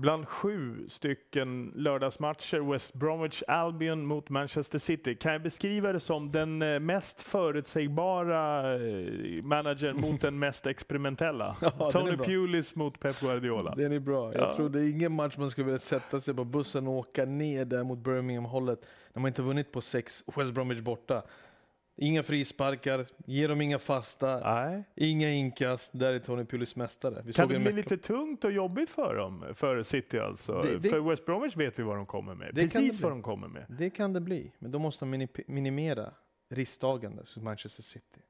Bland 0.00 0.28
sju 0.28 0.84
stycken 0.88 1.72
lördagsmatcher, 1.74 2.72
West 2.72 2.94
Bromwich 2.94 3.42
Albion 3.48 4.06
mot 4.06 4.28
Manchester 4.30 4.78
City, 4.78 5.14
kan 5.14 5.32
jag 5.32 5.42
beskriva 5.42 5.92
det 5.92 6.00
som 6.00 6.30
den 6.30 6.62
eh, 6.62 6.80
mest 6.80 7.20
förutsägbara 7.22 8.74
eh, 8.74 9.42
managern 9.42 10.00
mot 10.00 10.20
den 10.20 10.38
mest 10.38 10.66
experimentella. 10.66 11.56
Ja, 11.60 11.90
Tony. 11.90 12.16
Pulis 12.16 12.76
mot 12.76 13.00
Pep 13.00 13.20
Guardiola. 13.20 13.74
Den 13.74 13.92
är 13.92 13.98
bra. 13.98 14.32
Jag 14.34 14.42
Ja. 14.42 14.56
tror 14.56 14.68
det 14.68 14.80
är 14.80 14.90
ingen 14.90 15.12
match 15.12 15.36
man 15.38 15.50
skulle 15.50 15.64
vilja 15.64 15.78
sätta 15.78 16.20
sig 16.20 16.34
på 16.34 16.44
bussen 16.44 16.86
och 16.88 16.94
åka 16.94 17.24
ner 17.24 17.64
där 17.64 17.84
mot 17.84 17.98
Birmingham-hållet 17.98 18.78
när 19.12 19.20
man 19.20 19.28
inte 19.28 19.42
vunnit 19.42 19.72
på 19.72 19.80
sex, 19.80 20.24
West 20.36 20.52
Bromwich 20.52 20.80
borta. 20.80 21.22
Inga 22.00 22.22
frisparkar, 22.22 23.06
ger 23.26 23.48
dem 23.48 23.60
inga 23.60 23.78
fasta, 23.78 24.40
inga 24.96 25.30
inkast. 25.30 25.90
Där 25.98 26.12
är 26.12 26.18
Tony 26.18 26.44
Pulis 26.44 26.76
mästare. 26.76 27.22
Vi 27.24 27.32
Kan 27.32 27.48
det 27.48 27.58
bli 27.58 27.72
lite 27.72 27.96
tungt 27.96 28.44
och 28.44 28.52
jobbigt 28.52 28.90
för 28.90 29.14
dem, 29.14 29.44
för 29.54 29.82
City 29.82 30.18
alltså? 30.18 30.62
Det- 30.62 30.78
det- 30.78 30.88
för 30.88 31.00
West 31.00 31.26
Bromwich 31.26 31.56
vet 31.56 31.78
vi 31.78 31.82
vad 31.82 31.96
de 31.96 32.06
kommer 32.06 32.34
med. 32.34 32.54
Precis 32.54 33.00
vad 33.00 33.12
de 33.12 33.22
kommer 33.22 33.48
med. 33.48 33.64
Det 33.68 33.90
kan 33.90 34.12
det 34.12 34.20
bli, 34.20 34.52
men 34.58 34.70
då 34.70 34.78
måste 34.78 35.04
man 35.04 35.14
mini- 35.22 35.44
minimera 35.46 36.10
risktagande 36.50 37.26
som 37.26 37.44
Manchester 37.44 37.82
City. 37.82 38.20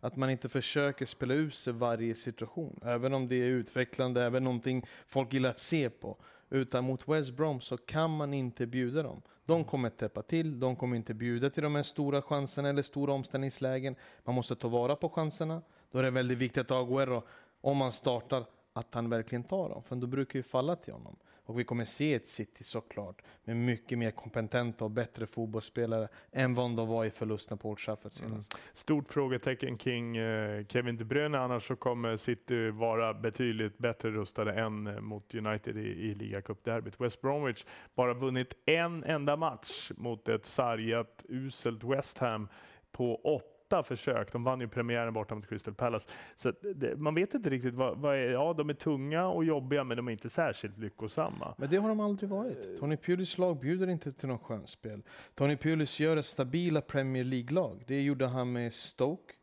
Att 0.00 0.16
man 0.16 0.30
inte 0.30 0.48
försöker 0.48 1.06
spela 1.06 1.34
ut 1.34 1.54
sig 1.54 1.72
varje 1.72 2.14
situation, 2.14 2.80
även 2.84 3.14
om 3.14 3.28
det 3.28 3.36
är 3.36 3.46
utvecklande, 3.46 4.24
även 4.24 4.44
någonting 4.44 4.86
folk 5.06 5.32
gillar 5.32 5.50
att 5.50 5.58
se 5.58 5.90
på. 5.90 6.16
Utan 6.50 6.84
mot 6.84 7.08
West 7.08 7.30
Brom 7.36 7.60
så 7.60 7.76
kan 7.76 8.16
man 8.16 8.34
inte 8.34 8.66
bjuda 8.66 9.02
dem. 9.02 9.22
De 9.44 9.64
kommer 9.64 9.90
täppa 9.90 10.22
till, 10.22 10.60
de 10.60 10.76
kommer 10.76 10.96
inte 10.96 11.14
bjuda 11.14 11.50
till 11.50 11.62
de 11.62 11.74
här 11.74 11.82
stora 11.82 12.22
chanserna 12.22 12.68
eller 12.68 12.82
stora 12.82 13.12
omställningslägen. 13.12 13.96
Man 14.24 14.34
måste 14.34 14.56
ta 14.56 14.68
vara 14.68 14.96
på 14.96 15.08
chanserna. 15.08 15.62
Då 15.90 15.98
är 15.98 16.02
det 16.02 16.10
väldigt 16.10 16.38
viktigt 16.38 16.70
att 16.70 16.70
Aguero, 16.70 17.22
om 17.60 17.76
man 17.76 17.92
startar, 17.92 18.44
att 18.72 18.94
han 18.94 19.10
verkligen 19.10 19.44
tar 19.44 19.68
dem. 19.68 19.82
För 19.82 19.96
då 19.96 20.06
brukar 20.06 20.38
ju 20.38 20.42
falla 20.42 20.76
till 20.76 20.92
honom. 20.92 21.16
Och 21.48 21.58
vi 21.58 21.64
kommer 21.64 21.84
se 21.84 22.14
ett 22.14 22.26
City 22.26 22.64
såklart, 22.64 23.22
med 23.44 23.56
mycket 23.56 23.98
mer 23.98 24.10
kompetenta 24.10 24.84
och 24.84 24.90
bättre 24.90 25.26
fotbollsspelare 25.26 26.08
än 26.32 26.54
vad 26.54 26.76
de 26.76 26.88
var 26.88 27.04
i 27.04 27.10
förlusten 27.10 27.58
på 27.58 27.68
Old 27.68 27.78
Trafford 27.78 28.12
Mm. 28.20 28.30
senast. 28.30 28.58
Stort 28.72 29.08
frågetecken 29.08 29.76
kring 29.78 30.16
eh, 30.16 30.66
Kevin 30.66 30.96
De 30.96 31.04
Bruyne, 31.04 31.38
annars 31.38 31.66
så 31.66 31.76
kommer 31.76 32.16
City 32.16 32.70
vara 32.70 33.14
betydligt 33.14 33.78
bättre 33.78 34.10
rustade 34.10 34.52
än 34.52 34.86
eh, 34.86 35.00
mot 35.00 35.34
United 35.34 35.76
i, 35.76 35.80
i 35.80 36.14
ligacupderbyt. 36.14 37.00
West 37.00 37.20
Bromwich 37.20 37.64
bara 37.94 38.14
vunnit 38.14 38.54
en 38.66 39.04
enda 39.04 39.36
match 39.36 39.90
mot 39.96 40.28
ett 40.28 40.46
sargat, 40.46 41.24
uselt 41.28 41.84
West 41.84 42.18
Ham 42.18 42.48
på 42.92 43.16
åtta 43.16 43.57
försök. 43.82 44.32
De 44.32 44.44
vann 44.44 44.60
ju 44.60 44.68
premiären 44.68 45.12
borta 45.12 45.34
mot 45.34 45.48
Crystal 45.48 45.74
Palace. 45.74 46.08
Så 46.36 46.52
det, 46.74 46.96
man 46.96 47.14
vet 47.14 47.34
inte 47.34 47.50
riktigt 47.50 47.74
vad, 47.74 47.98
vad 47.98 48.16
är, 48.16 48.30
ja 48.30 48.52
de 48.52 48.70
är 48.70 48.74
tunga 48.74 49.26
och 49.26 49.44
jobbiga 49.44 49.84
men 49.84 49.96
de 49.96 50.08
är 50.08 50.12
inte 50.12 50.30
särskilt 50.30 50.78
lyckosamma. 50.78 51.54
Men 51.58 51.70
det 51.70 51.76
har 51.76 51.88
de 51.88 52.00
aldrig 52.00 52.30
varit. 52.30 52.78
Tony 52.78 52.96
Pulis 52.96 53.38
lag 53.38 53.60
bjuder 53.60 53.88
inte 53.88 54.12
till 54.12 54.28
någon 54.28 54.38
skönspel. 54.38 55.02
Tony 55.34 55.56
Pulis 55.56 56.00
gör 56.00 56.16
ett 56.16 56.26
stabila 56.26 56.80
Premier 56.80 57.24
League-lag. 57.24 57.84
Det 57.86 58.02
gjorde 58.02 58.26
han 58.26 58.52
med 58.52 58.74
Stoke. 58.74 59.34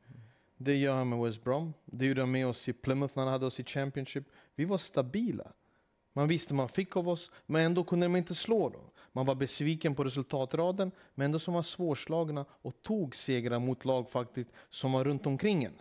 Det 0.58 0.76
gör 0.76 0.96
han 0.96 1.10
med 1.10 1.20
West 1.20 1.44
Brom. 1.44 1.74
Det 1.86 2.06
gjorde 2.06 2.22
han 2.22 2.32
med 2.32 2.48
oss 2.48 2.70
i 2.70 2.74
Plymouth 2.74 3.14
när 3.16 3.24
han 3.24 3.34
hade 3.34 3.46
oss 3.46 3.60
i 3.60 3.64
Championship. 3.64 4.24
Vi 4.56 4.66
var 4.66 4.78
stabila. 4.78 5.52
Man 6.18 6.28
visste 6.28 6.54
man 6.54 6.70
fick 6.70 6.96
av 6.98 7.10
oss, 7.10 7.32
men 7.46 7.66
ändå 7.66 7.84
kunde 7.84 8.08
man 8.08 8.18
inte 8.18 8.36
slå 8.36 8.70
dem. 8.70 8.82
Man 9.12 9.26
var 9.26 9.36
besviken 9.36 9.96
på 9.96 10.04
resultatraden, 10.04 10.92
men 11.16 11.26
ändå 11.26 11.40
som 11.40 11.54
var 11.54 11.64
svårslagna 11.64 12.46
och 12.62 12.82
tog 12.82 13.16
segrar 13.16 13.60
mot 13.60 13.86
lag 13.86 14.10
faktiskt 14.10 14.54
som 14.70 14.92
var 14.92 15.04
runt 15.04 15.26
omkring 15.28 15.64
en. 15.64 15.74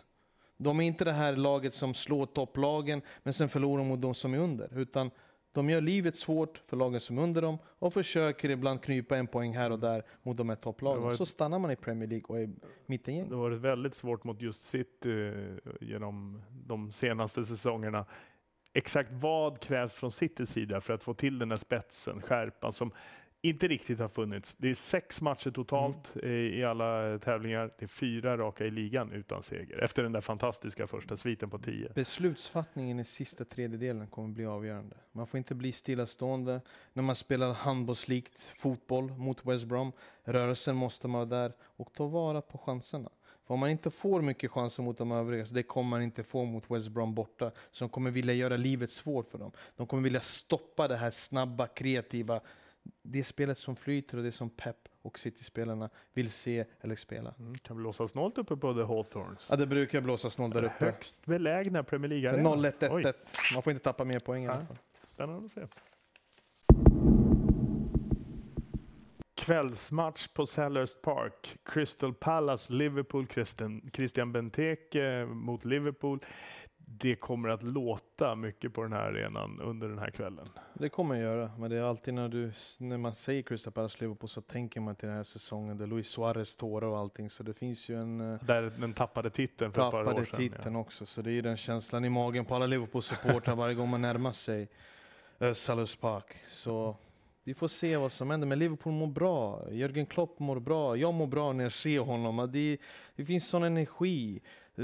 De 0.57 0.79
är 0.79 0.83
inte 0.83 1.05
det 1.05 1.11
här 1.11 1.35
laget 1.35 1.73
som 1.73 1.93
slår 1.93 2.25
topplagen, 2.25 3.01
men 3.23 3.33
sen 3.33 3.49
förlorar 3.49 3.83
mot 3.83 4.01
de 4.01 4.13
som 4.13 4.33
är 4.33 4.37
under. 4.37 4.77
Utan 4.79 5.11
De 5.51 5.69
gör 5.69 5.81
livet 5.81 6.15
svårt 6.15 6.61
för 6.67 6.77
lagen 6.77 7.01
som 7.01 7.17
är 7.17 7.23
under 7.23 7.41
dem 7.41 7.57
och 7.79 7.93
försöker 7.93 8.49
ibland 8.49 8.81
krypa 8.81 9.17
en 9.17 9.27
poäng 9.27 9.55
här 9.55 9.71
och 9.71 9.79
där 9.79 10.03
mot 10.23 10.37
de 10.37 10.49
här 10.49 10.55
topplagen. 10.55 11.03
ett- 11.09 11.17
Så 11.17 11.25
stannar 11.25 11.59
man 11.59 11.71
i 11.71 11.75
Premier 11.75 12.09
League 12.09 12.25
och 12.27 12.39
är 12.39 12.49
mittengäng. 12.85 13.29
Det 13.29 13.35
har 13.35 13.41
varit 13.41 13.59
väldigt 13.61 13.95
svårt 13.95 14.23
mot 14.23 14.41
just 14.41 14.63
City 14.63 15.27
eh, 15.27 15.71
genom 15.81 16.41
de 16.65 16.91
senaste 16.91 17.45
säsongerna. 17.45 18.05
Exakt 18.77 19.11
vad 19.11 19.59
krävs 19.59 19.93
från 19.93 20.11
Citys 20.11 20.49
sida 20.49 20.81
för 20.81 20.93
att 20.93 21.03
få 21.03 21.13
till 21.13 21.39
den 21.39 21.49
här 21.51 21.57
spetsen, 21.57 22.21
skärpan 22.21 22.73
som 22.73 22.91
inte 23.41 23.67
riktigt 23.67 23.99
har 23.99 24.07
funnits. 24.07 24.55
Det 24.57 24.69
är 24.69 24.73
sex 24.73 25.21
matcher 25.21 25.51
totalt 25.51 26.13
Mm. 26.15 26.31
i, 26.31 26.59
i 26.59 26.63
alla 26.63 27.19
tävlingar. 27.19 27.71
Det 27.79 27.85
är 27.85 27.87
fyra 27.87 28.37
raka 28.37 28.65
i 28.65 28.71
ligan 28.71 29.11
utan 29.11 29.43
seger 29.43 29.83
efter 29.83 30.03
den 30.03 30.11
där 30.11 30.21
fantastiska 30.21 30.87
första 30.87 31.17
sviten 31.17 31.49
på 31.49 31.59
tio. 31.59 31.91
Beslutsfattningen 31.95 32.99
i 32.99 33.05
sista 33.05 33.45
tredjedelen 33.45 34.07
kommer 34.07 34.27
bli 34.29 34.45
avgörande. 34.45 34.95
Man 35.11 35.27
får 35.27 35.37
inte 35.37 35.55
bli 35.55 35.71
stillastående 35.71 36.61
när 36.93 37.03
man 37.03 37.15
spelar 37.15 37.53
handbollslikt 37.53 38.53
fotboll 38.55 39.11
mot 39.11 39.45
West 39.45 39.65
Brom. 39.65 39.91
Rörelsen 40.23 40.75
måste 40.75 41.07
vara 41.07 41.25
där 41.25 41.53
och 41.61 41.93
ta 41.93 42.07
vara 42.07 42.41
på 42.41 42.57
chanserna. 42.57 43.09
För 43.45 43.53
om 43.53 43.59
man 43.59 43.69
inte 43.69 43.91
får 43.91 44.21
mycket 44.21 44.51
chanser 44.51 44.83
mot 44.83 44.97
de 44.97 45.11
övriga, 45.11 45.45
så 45.45 45.55
det 45.55 45.63
kommer 45.63 45.89
man 45.89 46.01
inte 46.01 46.23
få 46.23 46.45
mot 46.45 46.71
West 46.71 46.89
Brom 46.89 47.13
borta, 47.13 47.51
som 47.71 47.89
kommer 47.89 48.11
vilja 48.11 48.33
göra 48.33 48.57
livet 48.57 48.89
svårt 48.89 49.31
för 49.31 49.37
dem. 49.37 49.51
De 49.75 49.87
kommer 49.87 50.03
vilja 50.03 50.21
stoppa 50.21 50.87
det 50.87 50.95
här 50.97 51.11
snabba, 51.11 51.67
kreativa, 51.67 52.41
det 53.01 53.23
spelet 53.23 53.57
som 53.57 53.75
flyter 53.75 54.17
och 54.17 54.23
det 54.23 54.31
som 54.31 54.49
Pep 54.49 54.77
och 55.01 55.19
City-spelarna 55.19 55.89
vill 56.13 56.31
se 56.31 56.65
eller 56.81 56.95
spela. 56.95 57.33
Mm, 57.39 57.57
kan 57.57 57.77
blåsa 57.77 58.07
snålt 58.07 58.37
uppe 58.37 58.55
på 58.57 58.73
The 58.73 58.83
Hawthorns. 58.83 59.47
Ja, 59.49 59.55
det 59.55 59.67
brukar 59.67 60.01
blåsa 60.01 60.29
snålt 60.29 60.53
där 60.53 60.63
uppe. 60.63 60.85
Högst 60.85 61.25
belägna 61.25 61.83
Premier 61.83 62.09
Så 62.09 62.35
League-arena. 62.35 62.49
0-1, 62.49 62.89
Oj. 62.91 63.03
1-1. 63.03 63.13
Man 63.53 63.63
får 63.63 63.71
inte 63.71 63.83
tappa 63.83 64.03
mer 64.03 64.19
poäng 64.19 64.43
i 64.43 64.47
alla 64.47 64.65
fall. 64.65 64.77
Spännande 65.05 65.45
att 65.45 65.51
se. 65.51 65.61
Kvällsmatch 69.45 70.27
på 70.27 70.45
Sellers 70.45 70.95
Park. 71.01 71.57
Crystal 71.65 72.13
Palace, 72.13 72.73
Liverpool, 72.73 73.27
Christian, 73.27 73.89
Christian 73.93 74.31
Benteke 74.31 75.25
mot 75.25 75.65
Liverpool. 75.65 76.19
Det 76.77 77.15
kommer 77.15 77.49
att 77.49 77.63
låta 77.63 78.35
mycket 78.35 78.73
på 78.73 78.83
den 78.83 78.93
här 78.93 78.99
arenan 79.01 79.61
under 79.61 79.87
den 79.87 79.99
här 79.99 80.09
kvällen. 80.09 80.49
Det 80.73 80.89
kommer 80.89 81.15
jag 81.15 81.23
göra, 81.23 81.51
men 81.57 81.69
det 81.69 81.77
är 81.77 81.83
alltid 81.83 82.13
när, 82.13 82.29
du, 82.29 82.51
när 82.79 82.97
man 82.97 83.15
säger 83.15 83.41
Crystal 83.41 83.73
Palace 83.73 83.97
Liverpool 83.99 84.29
så 84.29 84.41
tänker 84.41 84.79
man 84.79 84.95
till 84.95 85.07
den 85.07 85.17
här 85.17 85.23
säsongen 85.23 85.77
där 85.77 85.87
Luis 85.87 86.07
Suarez 86.07 86.55
tårar 86.55 86.87
och 86.87 86.97
allting. 86.97 87.29
Så 87.29 87.43
det 87.43 87.53
finns 87.53 87.89
ju 87.89 88.01
en... 88.01 88.33
eh, 88.33 88.43
Där 88.43 88.71
den 88.77 88.93
tappade 88.93 89.29
titeln 89.29 89.71
för 89.73 89.85
ett 89.85 89.91
par 89.91 90.01
år 90.01 90.05
tappade 90.05 90.25
sedan. 90.25 90.37
titeln 90.37 90.75
också, 90.75 91.05
så 91.05 91.21
det 91.21 91.29
är 91.29 91.33
ju 91.33 91.41
den 91.41 91.57
känslan 91.57 92.05
i 92.05 92.09
magen 92.09 92.45
på 92.45 92.55
alla 92.55 92.67
Liverpool-supportrar 92.67 93.55
varje 93.55 93.75
gång 93.75 93.89
man 93.89 94.01
närmar 94.01 94.31
sig 94.31 94.67
uh, 95.41 95.53
Sellers 95.53 95.95
Park. 95.95 96.35
Så 96.47 96.97
vi 97.47 97.53
får 97.53 97.67
se 97.67 97.97
vad 97.97 98.11
som 98.11 98.29
händer, 98.29 98.47
men 98.47 98.59
Liverpool 98.59 98.93
mår 98.93 99.07
bra. 99.07 99.67
Jörgen 99.71 100.05
Klopp 100.05 100.39
mår 100.39 100.59
bra. 100.59 100.97
Jag 100.97 101.13
mår 101.13 101.27
bra 101.27 101.53
när 101.53 101.63
jag 101.63 101.73
ser 101.73 101.99
honom. 101.99 102.49
Det, 102.51 102.77
det 103.15 103.25
finns 103.25 103.47
sån 103.47 103.63
energi, 103.63 104.41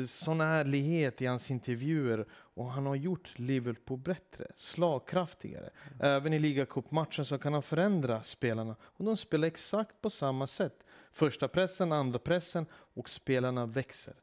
sån 0.08 0.42
ärlighet 0.42 1.22
i 1.22 1.26
hans 1.26 1.52
intervjuer 1.52 2.26
och 2.32 2.66
han 2.66 2.86
har 2.86 2.96
gjort 2.96 3.40
Liverpool 3.40 4.00
bättre, 4.00 4.48
slagkraftigare. 4.56 5.70
Även 6.00 6.34
i 6.34 6.40
ligacupmatchen 6.40 7.26
så 7.26 7.38
kan 7.38 7.54
han 7.54 7.64
förändra 7.64 8.24
spelarna 8.24 8.76
och 8.82 9.06
de 9.06 9.18
spelar 9.18 9.48
exakt 9.48 10.02
på 10.02 10.10
samma 10.10 10.48
sätt. 10.48 10.86
Första 11.12 11.48
pressen, 11.48 11.92
andra 11.92 12.20
pressen 12.20 12.66
och 12.94 13.10
spelarna 13.10 13.66
växer. 13.66 14.14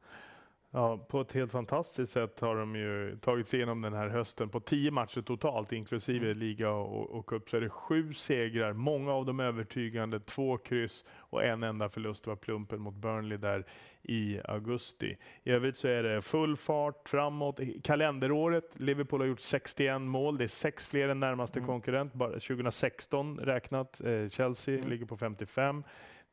Ja, 0.71 1.07
på 1.09 1.21
ett 1.21 1.33
helt 1.33 1.53
fantastiskt 1.53 2.13
sätt 2.13 2.41
har 2.41 2.57
de 2.57 2.77
ju 2.77 3.17
tagit 3.21 3.49
sig 3.49 3.59
igenom 3.59 3.83
den 3.83 3.93
här 3.93 4.09
hösten. 4.09 4.49
På 4.49 4.61
tio 4.61 4.91
matcher 4.91 5.21
totalt, 5.23 5.73
inklusive 5.73 6.27
Mm. 6.27 6.39
liga 6.39 6.71
och, 6.71 7.11
och 7.11 7.27
cup, 7.27 7.51
så 7.51 7.57
är 7.57 7.61
det 7.61 7.69
sju 7.71 8.13
segrar, 8.15 8.73
många 8.73 9.13
av 9.13 9.25
dem 9.27 9.41
övertygande, 9.41 10.21
två 10.21 10.59
kryss 10.59 11.05
och 11.19 11.45
en 11.45 11.63
enda 11.63 11.89
förlust 11.89 12.27
var 12.27 12.37
plumpen 12.37 12.81
mot 12.81 12.95
Burnley 12.95 13.39
där 13.39 13.65
i 14.03 14.41
augusti. 14.45 15.17
I 15.45 15.51
övrigt 15.51 15.77
så 15.77 15.89
är 15.89 16.03
det 16.03 16.23
full 16.23 16.57
fart 16.57 17.09
framåt. 17.09 17.61
Kalenderåret, 17.85 18.81
Liverpool 18.81 19.21
har 19.21 19.27
gjort 19.27 19.41
61 19.41 20.01
mål, 20.01 20.39
det 20.39 20.45
är 20.45 20.49
sex 20.49 20.87
fler 20.89 21.09
än 21.09 21.21
närmaste 21.21 21.59
Mm. 21.59 21.67
konkurrent, 21.67 22.13
bara 22.15 22.31
2016 22.41 23.39
räknat. 23.39 24.01
Eh, 24.01 24.29
Chelsea 24.29 24.75
Mm. 24.79 24.89
ligger 24.91 25.07
på 25.07 25.17
55. 25.17 25.85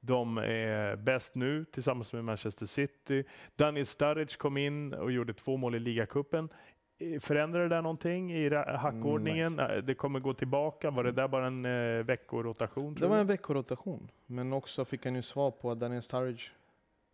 De 0.06 0.38
är 0.38 0.96
bäst 0.96 1.36
nu 1.36 1.66
tillsammans 1.66 2.14
med 2.14 2.24
Manchester 2.26 2.66
City. 2.66 3.24
Daniel 3.56 3.86
Sturridge 3.86 4.38
kom 4.38 4.58
in 4.58 4.94
och 4.94 5.12
gjorde 5.12 5.34
två 5.34 5.58
mål 5.58 5.76
i 5.76 5.80
ligacupen. 5.80 6.50
Eh, 6.98 7.20
Förändrar 7.20 7.62
det 7.62 7.70
där 7.70 7.82
någonting 7.82 8.34
i 8.34 8.50
ra- 8.50 8.78
hackordningen? 8.78 9.60
Eh, 9.60 9.78
Det 9.78 9.94
kommer 9.96 10.20
gå 10.20 10.34
tillbaka? 10.34 10.92
Var 10.92 11.04
det 11.04 11.12
där 11.12 11.28
bara 11.28 11.48
en 11.48 11.66
eh, 11.66 12.04
veckorotation? 12.06 12.94
Det 12.96 13.08
var 13.08 13.18
en 13.18 13.28
veckorotation, 13.28 14.12
men 14.26 14.54
också 14.54 14.86
fick 14.86 15.06
han 15.06 15.16
ju 15.16 15.22
svar 15.22 15.52
på 15.52 15.72
att 15.72 15.80
Daniel 15.80 16.02
Sturridge 16.02 16.44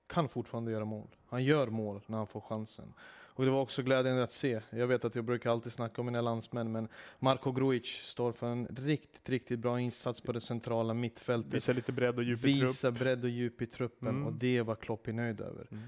kan 0.08 0.30
fortfarande 0.30 0.71
göra 0.71 0.86
mål. 0.86 1.08
Han 1.30 1.43
gör 1.43 1.67
mål 1.67 2.01
när 2.06 2.17
han 2.17 2.27
får 2.27 2.41
chansen. 2.41 2.93
Och 3.33 3.45
det 3.45 3.51
var 3.51 3.61
också 3.61 3.81
glädjande 3.83 4.23
att 4.23 4.31
se. 4.31 4.61
Jag 4.69 4.87
vet 4.87 5.05
att 5.05 5.15
jag 5.15 5.25
brukar 5.25 5.51
alltid 5.51 5.71
snacka 5.71 6.01
om 6.01 6.05
mina 6.05 6.21
landsmän, 6.21 6.71
men 6.71 6.87
Marko 7.19 7.51
Grujic 7.51 7.85
står 7.87 8.31
för 8.31 8.47
en 8.47 8.67
riktigt, 8.67 9.29
riktigt 9.29 9.59
bra 9.59 9.79
insats 9.79 10.21
på 10.21 10.31
det 10.31 10.41
centrala 10.41 10.93
mittfältet. 10.93 11.53
Visa 11.53 11.73
lite 11.73 11.91
bredd 11.91 12.17
och 12.17 12.23
djup 12.23 12.45
i 12.45 12.53
trupp. 12.59 12.69
Visa 12.69 12.91
bredd 12.91 13.23
och 13.23 13.29
djup 13.29 13.61
i 13.61 13.65
truppen 13.65 14.09
Mm. 14.09 14.25
och 14.27 14.33
det 14.33 14.61
var 14.61 14.75
Klopp 14.75 15.07
nöjd 15.07 15.41
över. 15.41 15.67
Mm. 15.71 15.83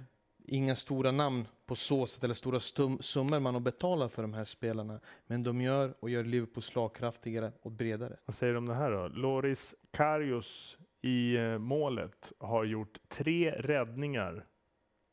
Inga 0.46 0.76
stora 0.76 1.12
namn 1.12 1.48
på 1.66 1.76
så 1.76 2.08
sätt, 2.08 2.24
eller 2.24 2.34
stora 2.34 2.60
stum- 2.60 3.02
summor 3.02 3.40
man 3.40 3.54
har 3.54 3.62
betalat 3.62 4.14
för 4.14 4.22
de 4.22 4.34
här 4.34 4.46
spelarna. 4.46 5.00
Men 5.28 5.44
de 5.44 5.62
gör 5.62 5.94
och 6.00 6.10
gör 6.10 6.24
Liverpool 6.24 6.64
slagkraftigare 6.64 7.52
och 7.62 7.72
bredare. 7.72 8.18
Vad 8.26 8.36
säger 8.36 8.54
du 8.54 8.58
om 8.58 8.66
det 8.66 8.74
här 8.76 8.92
då? 8.92 9.08
Loris 9.08 9.76
Karius 9.92 10.78
i 11.02 11.36
eh, 11.36 11.58
målet 11.58 12.34
har 12.40 12.64
gjort 12.64 12.98
tre 13.08 13.52
räddningar, 13.52 14.46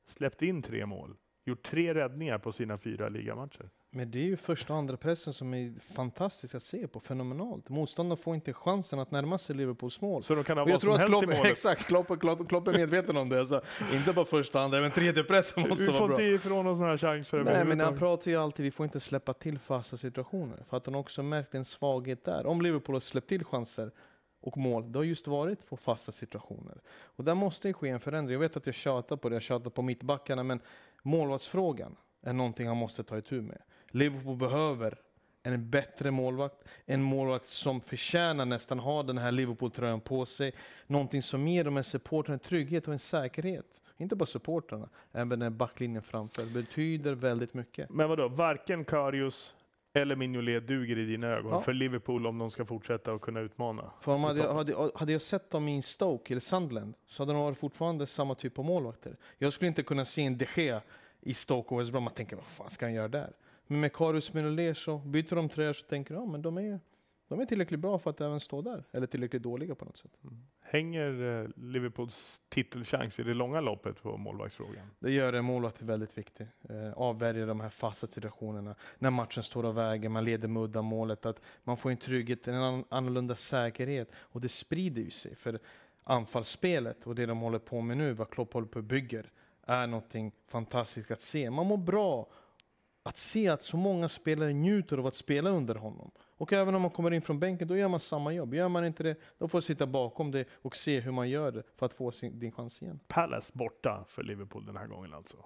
släppt 0.07 0.43
in 0.43 0.63
tre 0.63 0.87
mål, 0.87 1.17
gjort 1.51 1.63
tre 1.63 1.95
räddningar 1.95 2.39
på 2.39 2.53
sina 2.53 2.79
fyra 2.79 3.09
ligamatcher. 3.09 3.71
Men 3.93 4.11
det 4.11 4.19
är 4.19 4.25
ju 4.25 4.37
första 4.37 4.73
och 4.73 4.79
andra 4.79 4.97
pressen 4.97 5.33
som 5.33 5.55
är 5.55 5.73
fantastiskt 5.95 6.55
att 6.55 6.63
se 6.63 6.89
på, 6.89 7.01
fenomenalt. 7.01 7.69
Motståndaren 7.69 8.23
får 8.23 8.35
inte 8.35 8.53
chansen 8.53 8.99
att 8.99 9.11
närma 9.11 9.39
sig 9.39 9.57
Liverpools 9.57 10.01
mål. 10.01 10.23
Så 10.23 10.35
de 10.35 10.45
kan 10.45 10.59
ha 10.59 10.65
vad 10.65 10.81
tror 10.81 10.97
som 10.97 11.05
att 11.05 11.11
helst 11.11 11.23
i 11.23 11.27
Klopp, 11.27 11.37
målet. 11.37 11.53
Exakt, 11.53 11.87
Klopp, 11.87 12.21
Klopp, 12.21 12.49
Klopp 12.49 12.69
är 12.69 12.73
medveten 12.73 13.17
om 13.17 13.29
det. 13.29 13.47
Så 13.47 13.61
inte 13.93 14.13
bara 14.13 14.25
första 14.25 14.59
och 14.59 14.65
andra, 14.65 14.81
men 14.81 14.91
tredje 14.91 15.25
pressen 15.25 15.69
måste 15.69 15.85
Vi 15.85 15.87
vara 15.87 15.99
får 15.99 16.09
bra. 16.09 16.23
inte 16.23 16.35
ifrån 16.35 16.67
oss 16.67 16.79
här 16.79 16.99
chanser 16.99 17.45
Nej, 17.45 17.65
men 17.65 17.81
han 17.81 17.99
pratar 17.99 18.31
ju 18.31 18.37
alltid, 18.37 18.65
vi 18.65 18.71
får 18.71 18.85
inte 18.85 19.01
släppa 19.01 19.33
till 19.35 19.59
fasta 19.59 19.97
situationer. 19.97 20.65
För 20.69 20.77
att 20.77 20.87
han 20.87 20.95
också 20.95 21.23
märkt 21.23 21.55
en 21.55 21.65
svaghet 21.65 22.25
där. 22.25 22.47
Om 22.47 22.63
Liverpool 22.63 22.95
har 22.95 23.01
släppt 23.01 23.29
till 23.29 23.45
chanser 23.45 23.91
och 24.41 24.57
mål, 24.57 24.93
det 24.93 24.99
har 24.99 25.05
just 25.05 25.27
varit 25.27 25.67
på 25.67 25.77
fasta 25.77 26.13
situationer. 26.13 26.81
Och 26.89 27.25
där 27.25 27.35
måste 27.35 27.69
det 27.69 27.73
ske 27.73 27.89
en 27.89 28.01
förändring. 28.01 28.33
Jag 28.33 28.41
vet 28.41 28.57
att 28.57 28.67
jag 28.67 28.75
tjatar 28.75 29.17
på 29.17 29.29
det, 29.29 29.35
jag 29.35 29.43
tjatar 29.43 29.71
på 29.71 29.83
mittbackarna, 29.83 30.43
men 30.43 30.61
målvaktsfrågan 31.03 31.97
är 32.23 32.33
någonting 32.33 32.69
han 32.69 32.77
måste 32.77 33.05
ta 33.05 33.19
itu 33.19 33.43
med. 33.43 33.63
Liverpool 33.91 34.37
behöver 34.37 34.99
en 35.43 35.71
bättre 35.71 36.11
målvakt, 36.11 36.65
en 36.87 37.03
målvakt 37.03 37.49
som 37.49 37.81
förtjänar 37.81 38.45
nästan 38.45 38.79
ha 38.79 39.03
den 39.03 39.19
här 39.19 39.33
Liverpool-tröjan 39.33 40.01
på 40.01 40.27
sig. 40.27 40.53
Någonting 40.87 41.23
som 41.23 41.49
ger 41.49 41.65
de 41.65 41.77
här 41.77 41.83
supportrarna 41.83 42.35
en 42.35 42.49
trygghet 42.49 42.87
och 42.87 42.93
en 42.93 42.99
säkerhet. 42.99 43.83
Inte 43.97 44.17
bara 44.17 44.27
supportrarna, 44.27 44.89
även 45.13 45.39
den 45.39 45.57
backlinjen 45.57 46.03
framför. 46.03 46.43
Det 46.43 46.53
betyder 46.53 47.15
väldigt 47.15 47.55
mycket. 47.55 47.91
Men 47.91 48.09
vadå, 48.09 48.29
varken 48.29 48.85
Karius 48.85 49.55
eller 49.93 50.17
Mignolet 50.17 50.67
duger 50.67 50.99
i 50.99 51.05
dina 51.05 51.27
ögon 51.27 51.53
Ja. 51.53 51.61
för 51.61 51.73
Liverpool 51.73 52.27
om 52.27 52.39
de 52.39 52.51
ska 52.51 52.65
fortsätta 52.65 53.13
att 53.13 53.21
kunna 53.21 53.41
utmana? 53.41 53.91
För 54.01 54.13
om 54.15 54.25
hade, 54.25 54.41
jag, 54.41 54.55
hade, 54.55 54.91
hade 54.95 55.13
jag 55.13 55.21
sett 55.23 55.51
dem 55.51 55.69
i 55.69 55.83
Stoke 55.83 56.33
eller 56.35 56.41
Sunderland 56.41 56.95
så 57.07 57.23
hade 57.23 57.33
de 57.33 57.43
varit 57.43 57.59
fortfarande 57.59 58.07
samma 58.07 58.35
typ 58.35 58.59
av 58.59 58.65
målvakter. 58.65 59.17
Jag 59.39 59.53
skulle 59.53 59.69
inte 59.69 59.83
kunna 59.83 60.05
se 60.05 60.23
en 60.25 60.39
De 60.39 60.47
Gea 60.57 60.83
i 61.21 61.35
Stoke 61.35 61.75
och 61.75 61.81
West 61.81 61.93
Brom 61.93 62.07
och 62.07 62.15
tänka 62.15 62.37
vad 62.37 62.45
fan 62.45 62.71
ska 62.71 62.87
han 62.87 62.95
göra 62.95 63.09
där? 63.09 63.33
Men 63.67 63.81
med 63.81 63.93
Karius 63.93 64.35
Minolet 64.35 64.79
så 64.79 64.99
byter 64.99 65.35
de 65.37 65.49
tröjor 65.49 65.73
så 65.73 65.87
tänker 65.87 66.15
de, 66.15 66.25
ja 66.25 66.31
men 66.33 66.43
de 66.43 66.59
är, 66.59 66.81
de 67.31 67.41
är 67.41 67.47
tillräckligt 67.47 67.81
bra 67.81 67.99
för 67.99 68.11
att 68.11 68.21
även 68.21 68.41
stå 68.41 68.63
där. 68.63 68.85
Eller 68.93 69.07
tillräckligt 69.07 69.43
dåliga 69.43 69.75
på 69.75 69.85
något 69.85 69.97
sätt. 69.97 70.11
Hänger 70.61 71.43
eh, 71.43 71.49
Liverpools 71.57 72.43
titelchans 72.49 73.21
i 73.21 73.23
det 73.23 73.35
långa 73.35 73.61
loppet 73.61 74.03
på 74.03 74.17
målvaktsfrågan? 74.17 74.91
Det 74.99 75.11
gör 75.11 75.33
en 75.33 75.45
målvakt 75.45 75.83
väldigt 75.83 76.19
viktig. 76.19 76.47
Eh, 76.69 76.93
avvärja 76.93 77.47
de 77.47 77.61
här 77.61 77.69
fasta 77.69 78.07
situationerna. 78.07 78.75
När 78.99 79.11
matchen 79.11 79.43
står 79.43 79.65
och 79.65 79.77
väger, 79.77 80.09
man 80.09 80.25
leder 80.25 80.49
med 80.49 80.63
uddamålet. 80.63 81.27
Att 81.27 81.41
man 81.65 81.77
får 81.77 81.91
en 81.91 81.97
trygghet, 81.97 82.49
en 82.49 82.85
annorlunda 82.89 83.37
säkerhet. 83.37 84.11
Och 84.15 84.41
det 84.41 84.49
sprider 84.49 85.03
ju 85.03 85.11
sig. 85.11 85.35
För 85.35 85.59
anfallsspelet 86.05 87.07
och 87.07 87.15
det 87.15 87.27
de 87.27 87.41
håller 87.41 87.59
på 87.59 87.81
med 87.81 87.97
nu, 87.97 88.13
vad 88.13 88.31
Klopp 88.31 88.53
håller 88.53 88.69
på 88.69 88.79
och 88.79 88.85
bygger, 88.85 89.31
är 89.63 89.87
någonting 89.87 90.33
fantastiskt 90.47 91.11
att 91.11 91.21
se. 91.21 91.51
Man 91.51 91.67
mår 91.67 91.77
bra 91.77 92.29
att 93.03 93.17
se 93.17 93.49
att 93.49 93.63
så 93.63 93.77
många 93.77 94.09
spelare 94.09 94.53
njuter 94.53 94.99
av 94.99 95.07
att 95.07 95.15
spela 95.15 95.51
under 95.51 95.75
honom. 95.75 96.11
Och 96.19 96.53
även 96.53 96.75
om 96.75 96.83
man 96.83 96.91
kommer 96.91 97.11
in 97.11 97.23
från 97.23 97.41
bänken, 97.41 97.69
då 97.69 97.77
gör 97.77 97.89
man 97.89 98.01
samma 98.01 98.33
jobb. 98.33 98.55
Gör 98.55 98.69
man 98.69 98.85
inte 98.85 99.03
det, 99.03 99.17
då 99.39 99.49
får 99.49 99.59
man 99.59 99.63
sitta 99.63 99.87
bakom 99.87 100.31
det 100.31 100.45
och 100.53 100.77
se 100.77 101.01
hur 101.01 101.13
man 101.13 101.31
gör 101.31 101.53
det 101.53 101.63
för 101.77 101.87
att 101.87 101.95
få 101.95 102.11
sin, 102.11 102.39
din 102.39 102.53
chans 102.53 102.83
igen. 102.83 103.01
Palace 103.09 103.53
borta 103.55 104.05
för 104.09 104.23
Liverpool 104.23 104.67
den 104.67 104.77
här 104.77 104.87
gången 104.87 105.15
alltså. 105.15 105.37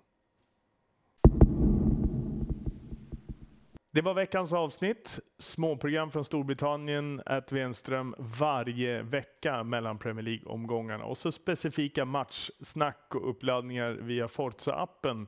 Det 3.95 4.03
var 4.03 4.15
veckans 4.15 4.53
avsnitt. 4.53 5.21
Småprogram 5.39 6.11
från 6.11 6.25
Storbritannien, 6.25 7.23
att 7.27 7.53
Wenström 7.53 8.15
varje 8.19 9.03
vecka 9.03 9.65
mellan 9.65 9.99
Premier 9.99 10.23
League-omgångarna. 10.23 11.05
Och 11.05 11.19
så 11.19 11.33
specifika 11.33 12.05
matchsnack 12.05 13.15
och 13.15 13.31
uppladdningar 13.31 13.91
via 13.91 14.27
Forza-appen 14.27 15.27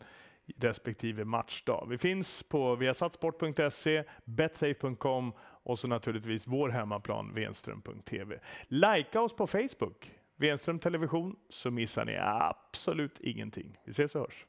respektive 0.56 1.24
matchdag. 1.24 1.86
Vi 1.90 1.98
finns 1.98 2.42
på 2.42 2.74
viasatsport.se, 2.74 4.04
betsafe.com 4.24 5.32
och 5.40 5.78
så 5.78 5.88
naturligtvis 5.88 6.46
vår 6.46 6.68
hemmaplan 6.68 7.34
venström.tv. 7.34 8.38
Likea 8.68 9.20
oss 9.20 9.36
på 9.36 9.46
Facebook, 9.46 10.12
Venström 10.36 10.78
Television, 10.78 11.36
så 11.48 11.70
missar 11.70 12.04
ni 12.04 12.16
absolut 12.20 13.20
ingenting. 13.20 13.76
Vi 13.84 13.90
ses 13.90 14.14
och 14.14 14.20
hörs. 14.20 14.46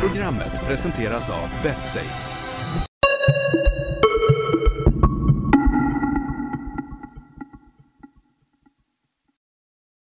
Programmet 0.00 0.66
presenteras 0.66 1.30
av 1.30 1.48
Betsafe. 1.62 2.33